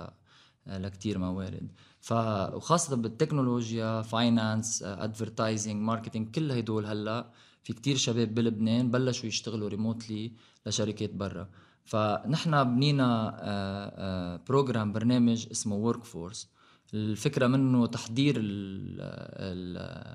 آه، 0.67 0.77
لكتير 0.77 1.17
موارد. 1.17 1.71
ف 1.99 2.13
وخاصة 2.53 2.95
بالتكنولوجيا 2.95 4.01
finance 4.01 4.83
advertising 4.83 5.81
marketing 5.81 6.31
كل 6.35 6.51
هدول 6.51 6.85
هلأ 6.85 7.31
في 7.63 7.73
كتير 7.73 7.97
شباب 7.97 8.35
بلبنان 8.35 8.91
بلشوا 8.91 9.27
يشتغلوا 9.27 9.69
remotely 9.69 10.31
لشركات 10.65 11.13
برا. 11.13 11.49
فنحن 11.89 12.63
بنينا 12.63 14.39
program 14.47 14.89
آه، 14.89 14.93
برنامج 14.93 15.47
اسمه 15.51 15.75
workforce 15.75 16.49
الفكرة 16.93 17.47
منه 17.47 17.85
تحضير 17.85 18.35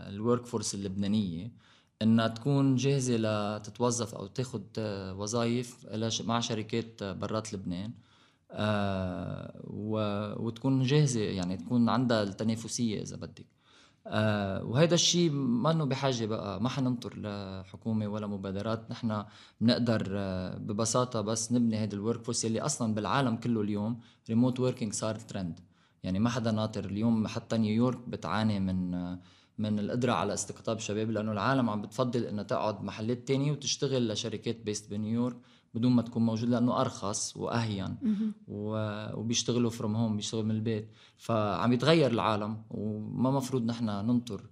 ال 0.08 0.46
workforce 0.46 0.74
اللبنانية 0.74 1.52
إنها 2.02 2.28
تكون 2.28 2.76
جاهزة 2.76 3.16
لتتوظف 3.16 4.14
أو 4.14 4.26
تاخذ 4.26 4.62
وظائف 5.18 5.86
مع 6.20 6.40
شركات 6.40 7.02
برات 7.02 7.54
لبنان. 7.54 7.92
آه 8.50 9.60
وتكون 10.40 10.82
جاهزة 10.82 11.20
يعني 11.20 11.56
تكون 11.56 11.88
عندها 11.88 12.22
التنافسية 12.22 13.02
إذا 13.02 13.16
بدك. 13.16 13.46
آه 14.06 14.64
وهذا 14.64 14.94
الشيء 14.94 15.30
ما 15.30 15.70
إنه 15.70 15.84
بحاجة 15.84 16.26
بقى 16.26 16.60
ما 16.62 16.68
حننطر 16.68 17.14
لحكومة 17.18 18.06
ولا 18.08 18.26
مبادرات. 18.26 18.90
نحن 18.90 19.24
بنقدر 19.60 20.06
آه 20.10 20.58
ببساطة 20.58 21.20
بس 21.20 21.52
نبني 21.52 21.76
هذا 21.76 21.94
ال 21.94 22.24
workforce 22.24 22.44
اللي 22.44 22.60
أصلا 22.60 22.94
بالعالم 22.94 23.36
كله 23.36 23.60
اليوم 23.60 24.00
remote 24.28 24.60
working 24.60 24.92
صار 24.92 25.14
ترند 25.14 25.60
يعني 26.02 26.18
ما 26.18 26.30
حدا 26.30 26.50
ناطر. 26.50 26.84
اليوم 26.84 27.26
حتى 27.26 27.58
نيويورك 27.58 28.08
بتعاني 28.08 28.60
من 28.60 28.94
آه 28.94 29.20
من 29.58 29.78
القدرة 29.78 30.12
على 30.12 30.34
استقطاب 30.34 30.78
شباب 30.78 31.10
لأنه 31.10 31.32
العالم 31.32 31.70
عم 31.70 31.82
بتفضل 31.82 32.24
إنها 32.24 32.44
تقعد 32.44 32.84
محلات 32.84 33.28
تانية 33.28 33.52
وتشتغل 33.52 34.08
لشركات 34.12 34.56
based 34.60 34.90
بنيويورك. 34.90 35.36
بدون 35.74 35.92
ما 35.92 36.02
تكون 36.02 36.26
موجود 36.26 36.48
لأنه 36.48 36.80
أرخص 36.80 37.36
وأهين. 37.36 37.96
وبيشتغلوا 38.48 39.70
from 39.70 39.96
home 39.96 40.16
بيشتغلوا 40.16 40.44
من 40.44 40.50
البيت. 40.50 40.88
فعم 41.16 41.72
يتغير 41.72 42.10
العالم 42.10 42.62
وما 42.70 43.30
مفروض 43.30 43.64
نحن 43.64 43.84
ننطر 43.84 44.42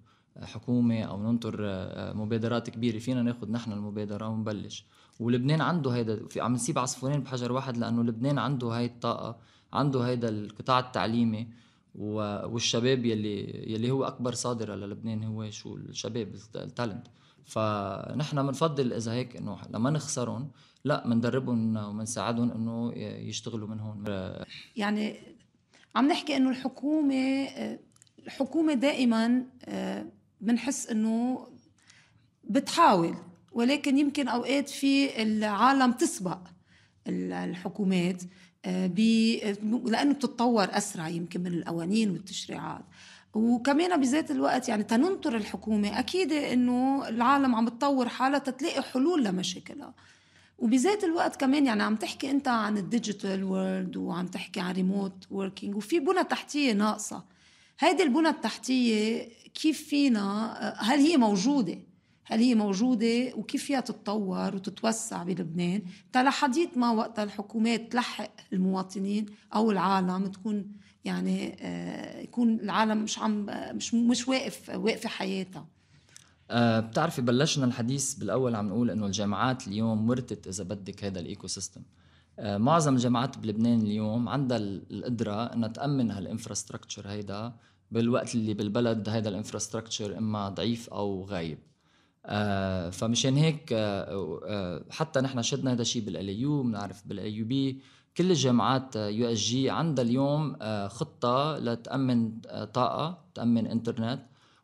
حكومة 0.43 1.03
أو 1.03 1.23
ننطر 1.23 1.57
آه، 1.61 2.13
مبادرات 2.13 2.71
كبيرة. 2.71 2.99
فينا 2.99 3.23
ناخذ 3.23 3.51
نحن 3.51 3.73
المبادرة 3.73 4.29
ونبلش. 4.29 4.87
ولبنان 5.21 5.61
عنده 5.61 5.91
هيدا 5.91 6.27
في 6.29 6.41
عم 6.41 6.53
نسيب 6.53 6.79
عصفورين 6.79 7.21
بحجر 7.21 7.53
واحد 7.53 7.77
لأنه 7.77 8.03
لبنان 8.03 8.39
عنده 8.39 8.67
هاي 8.67 8.87
الطاقة 8.87 9.39
عنده 9.73 10.01
هيدا 10.01 10.29
القطاع 10.29 10.79
التعليمي 10.79 11.49
والشباب 11.95 13.05
يلي 13.05 13.41
يلي 13.73 13.91
هو 13.91 14.05
أكبر 14.05 14.35
صادره 14.35 14.75
للبنان 14.75 15.25
هو 15.25 15.51
شو؟ 15.51 15.77
الشباب 15.77 16.35
التالنت. 16.57 17.07
فنحن 17.45 18.47
بنفضل 18.47 18.93
إذا 18.93 19.13
هيك 19.13 19.37
إنه 19.37 19.59
لما 19.71 19.91
نخسرهم 19.91 20.51
لا 20.85 21.09
بندربهم 21.09 21.77
وبنساعدهم 21.77 22.51
إنه 22.51 22.92
يشتغلوا 22.99 23.68
من 23.68 23.81
هون. 23.81 24.05
يعني 24.77 25.16
عم 25.97 26.09
نحكي 26.09 26.37
إنه 26.37 26.51
الحكومة 26.51 27.49
الحكومة 28.18 28.75
دائما 28.75 29.47
بنحس 30.40 30.87
إنه 30.87 31.47
بتحاول 32.45 33.14
ولكن 33.53 33.99
يمكن 33.99 34.29
أوقات 34.29 34.68
في 34.68 35.23
العالم 35.23 35.92
تسبق 35.92 36.38
الحكومات 37.09 38.23
لأنه 38.64 40.12
بتتطور 40.14 40.68
أسرع 40.71 41.09
يمكن 41.09 41.40
من 41.40 41.53
القوانين 41.53 42.11
والتشريعات. 42.11 42.85
وكمان 43.35 44.01
بذات 44.01 44.31
الوقت 44.31 44.68
يعني 44.68 44.83
تننطر 44.83 45.37
الحكومة 45.37 45.99
أكيد 45.99 46.33
إنه 46.33 47.09
العالم 47.09 47.55
عم 47.55 47.68
تطور 47.68 48.09
حالها 48.09 48.38
تتلاقي 48.38 48.83
حلول 48.83 49.25
لمشاكلها. 49.25 49.95
وبذات 50.62 51.05
الوقت 51.05 51.40
كمان 51.40 51.66
يعني 51.66 51.83
عم 51.83 51.96
تحكي 51.96 52.31
أنت 52.31 52.48
عن 52.48 52.79
ال 52.79 52.87
digital 52.87 53.45
world 53.45 53.97
وعم 53.96 54.27
تحكي 54.27 54.61
عن 54.61 54.75
remote 54.75 55.27
working 55.31 55.77
وفي 55.77 56.01
بنى 56.01 56.25
تحتية 56.25 56.72
ناقصة. 56.72 57.25
هيدي 57.79 58.03
البنى 58.03 58.29
التحتية 58.29 59.29
كيف 59.55 59.88
فينا 59.88 60.55
هل 60.79 60.98
هي 60.98 61.16
موجودة؟ 61.16 61.79
هل 62.25 62.40
هي 62.40 62.55
موجودة؟ 62.55 63.33
وكيف 63.35 63.64
فيها 63.64 63.81
تتطور 63.81 64.55
وتتوسع 64.55 65.22
بلبنان؟ 65.22 65.83
لحديث 66.16 66.68
ما 66.77 66.90
وقت 66.90 67.18
الحكومات 67.18 67.92
تلحق 67.92 68.31
المواطنين 68.53 69.27
أو 69.55 69.70
العالم 69.70 70.27
تكون 70.27 70.72
يعني 71.05 71.57
آه، 71.61 72.20
يكون 72.20 72.55
العالم 72.61 72.98
مش 73.03 73.18
عم 73.18 73.46
مش 73.77 73.94
مش 73.94 74.29
واقف 74.29 74.68
واقفة 74.68 75.09
حياتها. 75.09 75.66
بتعرفي 76.55 77.23
بلشنا 77.23 77.65
الحديث 77.65 78.15
بالأول 78.15 78.55
عم 78.55 78.69
نقول 78.69 78.91
إنه 78.91 79.07
الجامعات 79.07 79.69
اليوم 79.69 80.11
ورثت 80.11 80.47
إذا 80.47 80.65
بدك 80.65 81.05
هذا 81.05 81.21
ال 81.21 81.47
ecosystem 81.47 81.83
أه 82.38 82.59
معظم 82.59 82.95
الجامعات 82.95 83.38
بلبنان 83.38 83.81
اليوم 83.81 84.29
عندها 84.29 84.59
القدرة 84.59 85.43
إنها 85.55 85.69
تأمن 85.69 86.11
هال 86.11 86.23
infrastructure 86.23 87.09
هيدا 87.09 87.53
بالوقت 87.91 88.35
اللي 88.35 88.55
بالبلد 88.55 89.09
هيدا 89.09 89.31
ال 89.31 89.36
infrastructure 89.36 90.18
إما 90.19 90.49
ضعيف 90.49 90.88
أو 90.91 91.25
غايب. 91.25 91.59
آه 92.27 92.91
فمشان 92.91 93.37
هيك 93.37 93.73
آه 93.73 94.41
آه 94.47 94.85
حتى 94.91 95.21
نحن 95.21 95.43
شفنا 95.42 95.73
هذا 95.73 95.83
الشيء 95.83 96.05
بال 96.05 96.40
AU 96.40 96.62
بنعرف 96.62 97.07
بال 97.07 97.33
AUB. 97.35 97.81
كل 98.17 98.31
الجامعات 98.31 98.97
USJ 98.97 99.71
عندها 99.71 100.05
اليوم 100.05 100.57
آه 100.62 100.88
خطة 100.88 101.59
لتأمن 101.59 102.33
آه 102.47 102.65
طاقة 102.65 103.19
تأمن 103.35 103.67
إنترنت. 103.67 104.23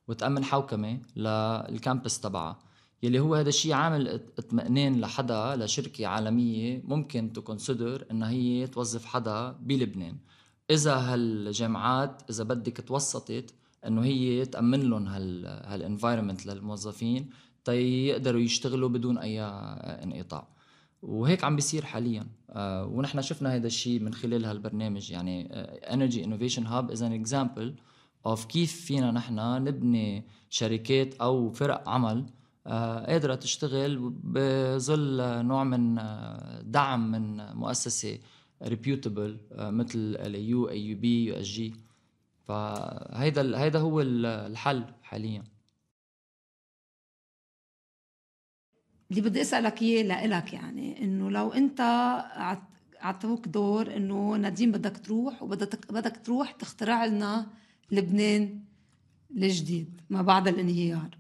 وتامن 0.09 0.45
حوكمه 0.45 0.99
لل 1.17 1.43
campus 1.43 2.21
تبعها. 2.21 2.59
يلي 3.03 3.21
هو 3.21 3.35
هذا 3.35 3.49
الشيء 3.49 3.73
عامل 3.73 4.09
اطمئنان 4.39 5.01
لحدا 5.01 5.57
لشركة 5.57 6.07
عالمية 6.07 6.83
ممكن 6.85 7.33
to 7.33 7.43
consider 7.43 8.07
إنها 8.11 8.31
هي 8.31 8.67
توظف 8.67 9.05
حدا 9.05 9.57
بلبنان. 9.61 10.17
إذا 10.71 10.95
هالجامعات 10.95 12.23
إذا 12.31 12.45
بدك 12.45 12.81
توسطت 12.81 13.55
إنه 13.87 14.05
هي 14.05 14.45
تأمن 14.45 14.81
لهم 14.91 15.07
هال 15.07 15.47
هال 15.47 15.62
environment 15.62 16.47
للموظفين 16.47 17.31
تيقدروا 17.65 18.41
يشتغلوا 18.41 18.89
بدون 18.89 19.19
أي 19.19 19.43
انقطاع. 19.43 20.49
وهيك 21.03 21.45
عم 21.45 21.57
بيصير 21.57 21.85
حاليا. 21.85 22.27
آه 22.51 22.87
ونحن 22.87 23.23
شفنا 23.23 23.55
هذا 23.55 23.67
الشيء 23.67 24.01
من 24.01 24.15
خلال 24.15 24.45
هالبرنامج. 24.45 25.11
يعني 25.11 25.47
Energy 25.93 26.25
Innovation 26.25 26.67
Hub 26.67 26.91
is 26.91 27.03
an 27.03 27.13
example 27.13 27.75
of 28.27 28.45
كيف 28.45 28.81
فينا 28.87 29.11
نحن 29.11 29.35
نبني 29.65 30.25
شركات 30.51 31.15
أو 31.15 31.51
فرق 31.53 31.89
عمل 31.89 32.27
آه 32.67 33.07
قادرة 33.07 33.35
تشتغل 33.35 33.99
بظل 34.25 35.17
نوع 35.47 35.65
من 35.65 35.99
آه، 35.99 36.63
دعم 36.63 37.11
من 37.11 37.53
مؤسسة 37.57 38.19
reputable 38.63 39.41
آه 39.53 39.71
مثل 39.71 40.17
ال 40.19 40.69
U 40.69 40.81
AUB 40.87 41.25
USJ 41.25 41.75
فهيدا 42.49 43.61
هيدا 43.61 43.79
هو 43.79 44.01
الحل 44.01 44.85
حاليا. 45.03 45.45
اللي 49.11 49.21
بدي 49.21 49.41
أسألك 49.41 49.83
إياه 49.83 50.03
لإلك 50.03 50.53
يعني 50.53 51.05
إنه 51.05 51.31
لو 51.31 51.53
أنت 51.53 51.81
عطوك 53.01 53.49
دور 53.49 53.97
إنه 53.97 54.37
نديم 54.37 54.73
بدك 54.73 54.97
تروح 54.99 55.43
وبدك 55.43 55.93
بدك 55.93 56.17
تروح 56.25 56.51
تخترع 56.53 57.05
لنا 57.05 57.47
لبنان 57.93 58.61
الجديد 59.37 60.01
ما 60.11 60.23
بعد 60.23 60.49
الانهيار. 60.49 61.19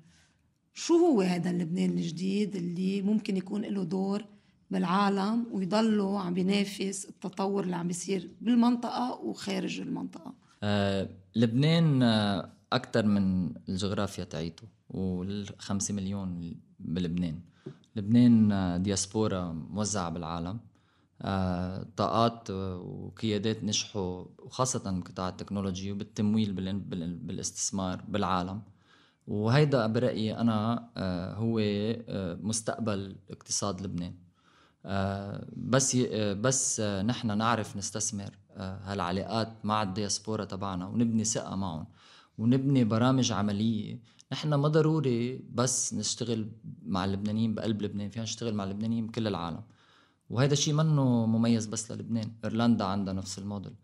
شو 0.74 0.94
هو 0.94 1.20
هذا 1.20 1.50
اللبنان 1.50 1.90
الجديد 1.90 2.56
اللي 2.56 3.02
ممكن 3.02 3.36
يكون 3.36 3.62
له 3.62 3.84
دور 3.84 4.24
بالعالم 4.70 5.46
ويضلوا 5.52 6.20
عم 6.20 6.34
بينافس 6.34 7.04
التطور 7.08 7.64
اللي 7.64 7.76
عم 7.76 7.86
بيصير 7.86 8.30
بالمنطقة 8.40 9.20
وخارج 9.24 9.80
المنطقة؟ 9.80 10.34
آه، 10.62 11.08
لبنان 11.36 12.02
آه، 12.02 12.52
أكثر 12.72 13.06
من 13.06 13.52
الجغرافيا 13.68 14.24
تاعيته 14.24 14.62
والخمسة 14.90 15.94
مليون 15.94 16.54
بلبنان. 16.80 17.40
لبنان 17.96 18.52
آه، 18.52 18.76
دياسبورا 18.76 19.52
موزعة 19.52 20.10
بالعالم. 20.10 20.58
طاقات 21.96 22.50
وقيادات 22.50 23.64
نجحوا 23.64 24.24
وخاصة 24.38 25.00
بقطاع 25.00 25.28
التكنولوجي 25.28 25.92
وبالتمويل 25.92 26.52
بالاستثمار 27.10 28.04
بالعالم. 28.08 28.62
وهيدا 29.26 29.86
برأيي 29.86 30.38
أنا 30.38 30.88
آه، 30.96 31.34
هو 31.34 31.60
مستقبل 32.42 33.16
اقتصاد 33.30 33.80
لبنان. 33.80 34.14
بس 35.56 35.96
بس 36.16 36.80
نحن 36.80 37.38
نعرف 37.38 37.76
نستثمر 37.76 38.30
هالعلاقات 38.56 39.48
مع 39.64 39.82
الدياسبورا 39.82 40.44
تبعنا 40.44 40.86
ونبني 40.86 41.24
ثقة 41.24 41.56
معهم 41.56 41.86
ونبني 42.38 42.84
برامج 42.84 43.32
عملية. 43.32 44.00
نحن 44.32 44.54
ما 44.54 44.68
ضروري 44.68 45.44
بس 45.52 45.94
نشتغل 45.94 46.48
مع 46.82 47.04
اللبنانيين 47.04 47.54
بقلب 47.54 47.82
لبنان 47.82 48.10
فينا 48.10 48.22
نشتغل 48.22 48.54
مع 48.54 48.64
اللبنانيين 48.64 49.06
بكل 49.06 49.26
العالم. 49.26 49.62
وهذا 50.30 50.52
الشيء 50.52 50.74
منه 50.74 51.26
مميز 51.26 51.66
بس 51.66 51.92
للبنان. 51.92 52.32
إيرلندا 52.44 52.84
عندها 52.84 53.14
نفس 53.14 53.38
الموديل. 53.38 53.74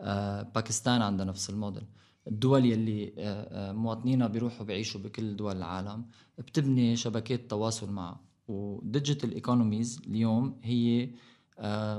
آه، 0.00 0.42
باكستان 0.42 1.02
عندها 1.02 1.26
نفس 1.26 1.50
الموديل. 1.50 1.86
الدول 2.26 2.64
يلي 2.64 3.14
آه، 3.18 3.70
آه، 3.70 3.72
مواطنينا 3.72 4.26
بيروحوا 4.26 4.66
بيعيشوا 4.66 5.00
بكل 5.00 5.36
دول 5.36 5.56
العالم 5.56 6.06
بتبني 6.38 6.96
شبكات 6.96 7.50
تواصل 7.50 7.90
معها. 7.92 8.20
و 8.48 8.59
digital 8.59 9.34
economies 9.34 10.00
اليوم 10.06 10.60
هي 10.62 11.10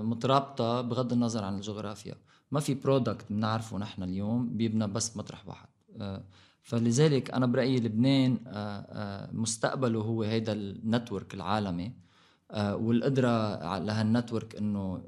مترابطة 0.01 0.81
بغض 0.81 1.13
النظر 1.13 1.43
عن 1.43 1.55
الجغرافيا. 1.55 2.15
ما 2.51 2.59
في 2.59 2.73
product 2.73 3.25
بنعرفه 3.29 3.77
نحن 3.77 4.03
اليوم 4.03 4.57
بيبنى 4.57 4.87
بس 4.87 5.17
مطرح 5.17 5.47
واحد. 5.47 5.69
فلذلك 6.61 7.31
أنا 7.31 7.45
برأيي 7.45 7.79
لبنان 7.79 8.39
مستقبله 9.33 9.99
هو 9.99 10.23
هيدا 10.23 10.53
ال 10.53 10.63
network 10.63 11.33
العالمي. 11.33 12.04
والقدرة 12.53 13.77
لهال 13.77 14.01
network 14.01 14.55
إنه 14.55 15.03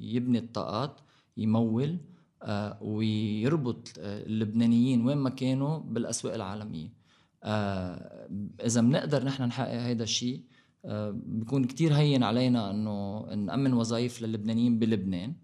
يبني 0.00 0.38
الطاقات 0.38 1.00
يمول 1.36 1.98
ويربط 2.80 3.92
اللبنانيين 3.98 5.06
وين 5.06 5.18
ما 5.18 5.30
كانوا 5.30 5.78
بالأسواق 5.78 6.34
العالمية. 6.34 6.92
إذا 8.64 8.80
بنقدر 8.80 9.24
نحن 9.24 9.42
نحقق 9.42 9.80
هذا 9.80 10.02
الشيء 10.02 10.44
بيكون 11.10 11.64
كتير 11.64 11.94
هين 11.94 12.22
علينا 12.22 12.70
إنه 12.70 13.20
نأمن 13.34 13.72
وظائف 13.72 14.22
للبنانيين 14.22 14.78
بلبنان 14.78 15.34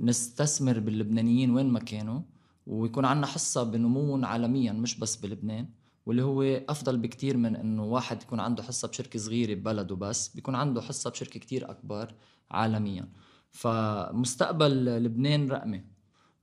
نستثمر 0.00 0.78
باللبنانيين 0.78 1.50
وين 1.50 1.66
ما 1.66 1.78
كانوا 1.78 2.20
ويكون 2.66 3.04
عندنا 3.04 3.26
حصة 3.26 3.62
بنمو 3.62 4.24
عالميا 4.26 4.72
مش 4.72 4.98
بس 4.98 5.16
بلبنان. 5.16 5.68
واللي 6.06 6.22
هو 6.22 6.42
أفضل 6.42 6.96
بكتير 6.98 7.36
من 7.36 7.56
إنه 7.56 7.84
واحد 7.84 8.22
يكون 8.22 8.40
عنده 8.40 8.62
حصة 8.62 8.88
بشركة 8.88 9.18
صغيرة 9.18 9.54
ببلده 9.54 9.96
بس 9.96 10.28
بيكون 10.28 10.54
عنده 10.54 10.80
حصة 10.80 11.10
بشركة 11.10 11.40
كتير 11.40 11.70
أكبر 11.70 12.14
عالميا. 12.50 13.08
فمستقبل 13.50 14.84
لبنان 14.84 15.50
رقمي 15.50 15.84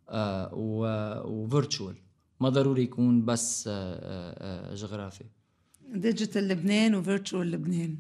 آه 0.10 0.52
وفيرتشوال. 1.26 1.96
ما 2.40 2.50
ضروري 2.50 2.84
يكون 2.84 3.26
بس 3.26 3.68
آه 3.68 4.72
آه 4.72 4.76
جغرافي. 4.76 5.26
digital 5.94 6.48
لبنان 6.48 6.96
و 6.96 7.03
virtual 7.03 7.52
لبنان. 7.52 7.98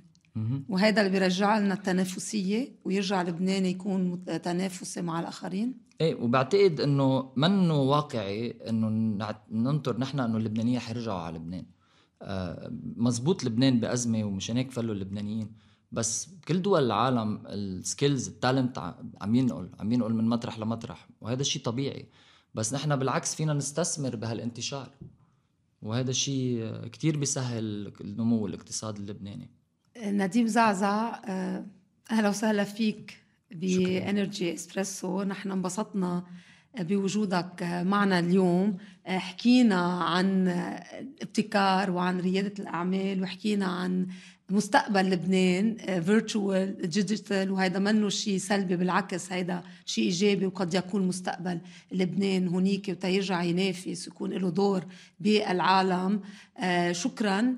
وهذا 0.69 1.01
اللي 1.01 1.11
بيرجع 1.11 1.59
لنا 1.59 1.73
التنافسية 1.73 2.75
ويرجع 2.85 3.21
لبنان 3.21 3.65
يكون 3.65 4.25
تنافسي 4.25 5.01
مع 5.01 5.19
الآخرين. 5.19 5.86
إيه 6.01 6.15
وبعتقد 6.15 6.79
إنه 6.81 7.31
منه 7.35 7.81
واقعي 7.81 8.51
إنه 8.69 8.89
ننطر 9.51 9.99
نحن 9.99 10.19
إنه 10.19 10.37
اللبنانية 10.37 10.79
حيرجعوا 10.79 11.19
على 11.19 11.37
لبنان. 11.37 11.65
آه 12.21 12.71
مزبوط 12.95 13.43
لبنان 13.43 13.79
بأزمة 13.79 14.23
ومشان 14.23 14.57
هيك 14.57 14.71
فلوا 14.71 14.95
اللبنانيين. 14.95 15.51
بس 15.91 16.25
بكل 16.25 16.61
دول 16.61 16.85
العالم 16.85 17.43
ال 17.45 17.57
skills 17.57 18.27
ال 18.27 18.37
talent 18.37 18.93
عم 19.21 19.35
ينقل 19.35 19.69
عم 19.79 19.91
ينقل 19.91 20.13
من 20.13 20.29
مطرح 20.29 20.59
لمطرح 20.59 21.07
وهذا 21.21 21.41
الشيء 21.41 21.61
طبيعي. 21.61 22.09
بس 22.55 22.73
نحن 22.73 22.95
بالعكس 22.95 23.35
فينا 23.35 23.53
نستثمر 23.53 24.15
بهالانتشار 24.15 24.89
وهذا 25.81 26.09
الشيء 26.09 26.87
كتير 26.87 27.17
بيسهل 27.17 27.93
النمو 28.01 28.47
الاقتصادي 28.47 29.01
اللبناني. 29.01 29.49
نديم 29.97 30.47
زعزع 30.47 31.21
آه، 31.25 31.65
أهلا 32.11 32.29
وسهلا 32.29 32.63
فيك. 32.63 33.26
ب 33.51 33.66
Energy 33.66 34.53
Espresso 34.53 35.23
نحن 35.23 35.51
انبسطنا 35.51 36.23
بوجودك 36.79 37.63
معنا 37.63 38.19
اليوم. 38.19 38.77
حكينا 39.05 39.81
عن 40.03 40.47
ابتكار 41.21 41.91
وعن 41.91 42.19
ريادة 42.19 42.53
الأعمال 42.59 43.21
وحكينا 43.21 43.65
عن 43.65 44.07
مستقبل 44.49 45.09
لبنان 45.09 45.77
virtual 46.01 46.89
digital 46.89 47.51
وهذا 47.51 47.79
منه 47.79 48.09
شيء 48.09 48.37
سلبي 48.37 48.75
بالعكس 48.75 49.31
هذا 49.31 49.63
شيء 49.85 50.03
إيجابي 50.03 50.45
وقد 50.45 50.73
يكون 50.73 51.07
مستقبل 51.07 51.59
لبنان 51.91 52.47
هنيك 52.47 52.89
وتيرجع 52.89 53.43
ينافس 53.43 54.07
ويكون 54.07 54.33
له 54.33 54.49
دور 54.49 54.85
بالعالم. 55.19 56.21
آه، 56.57 56.91
شكرا. 56.91 57.55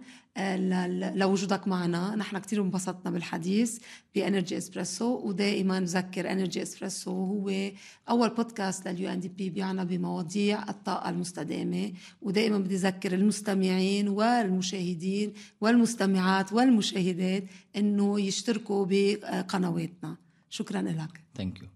لوجودك 1.15 1.67
معنا. 1.67 2.15
نحن 2.15 2.37
كتير 2.37 2.61
انبسطنا 2.61 3.11
بالحديث 3.11 3.79
ب 4.15 4.21
Energy 4.21 4.57
Espresso 4.57 5.27
ودائما 5.27 5.79
نذكر 5.79 6.31
Energy 6.31 6.61
Espresso 6.61 7.11
هو 7.11 7.71
أول 8.09 8.29
بودكاست 8.29 8.87
لل 8.87 9.09
UNDP 9.09 9.49
بيعنى 9.49 9.85
بمواضيع 9.85 10.69
الطاقة 10.69 11.09
المستدامة. 11.09 11.91
ودائما 12.21 12.57
بدي 12.57 12.75
أذكر 12.75 13.13
المستمعين 13.13 14.07
والمشاهدين 14.07 15.33
والمستمعات 15.61 16.53
والمشاهدات 16.53 17.43
إنه 17.75 18.21
يشتركوا 18.21 18.85
بقنواتنا. 18.89 20.17
شكرا 20.49 20.81
لك. 20.81 21.21
ثانك 21.37 21.61
يو 21.61 21.67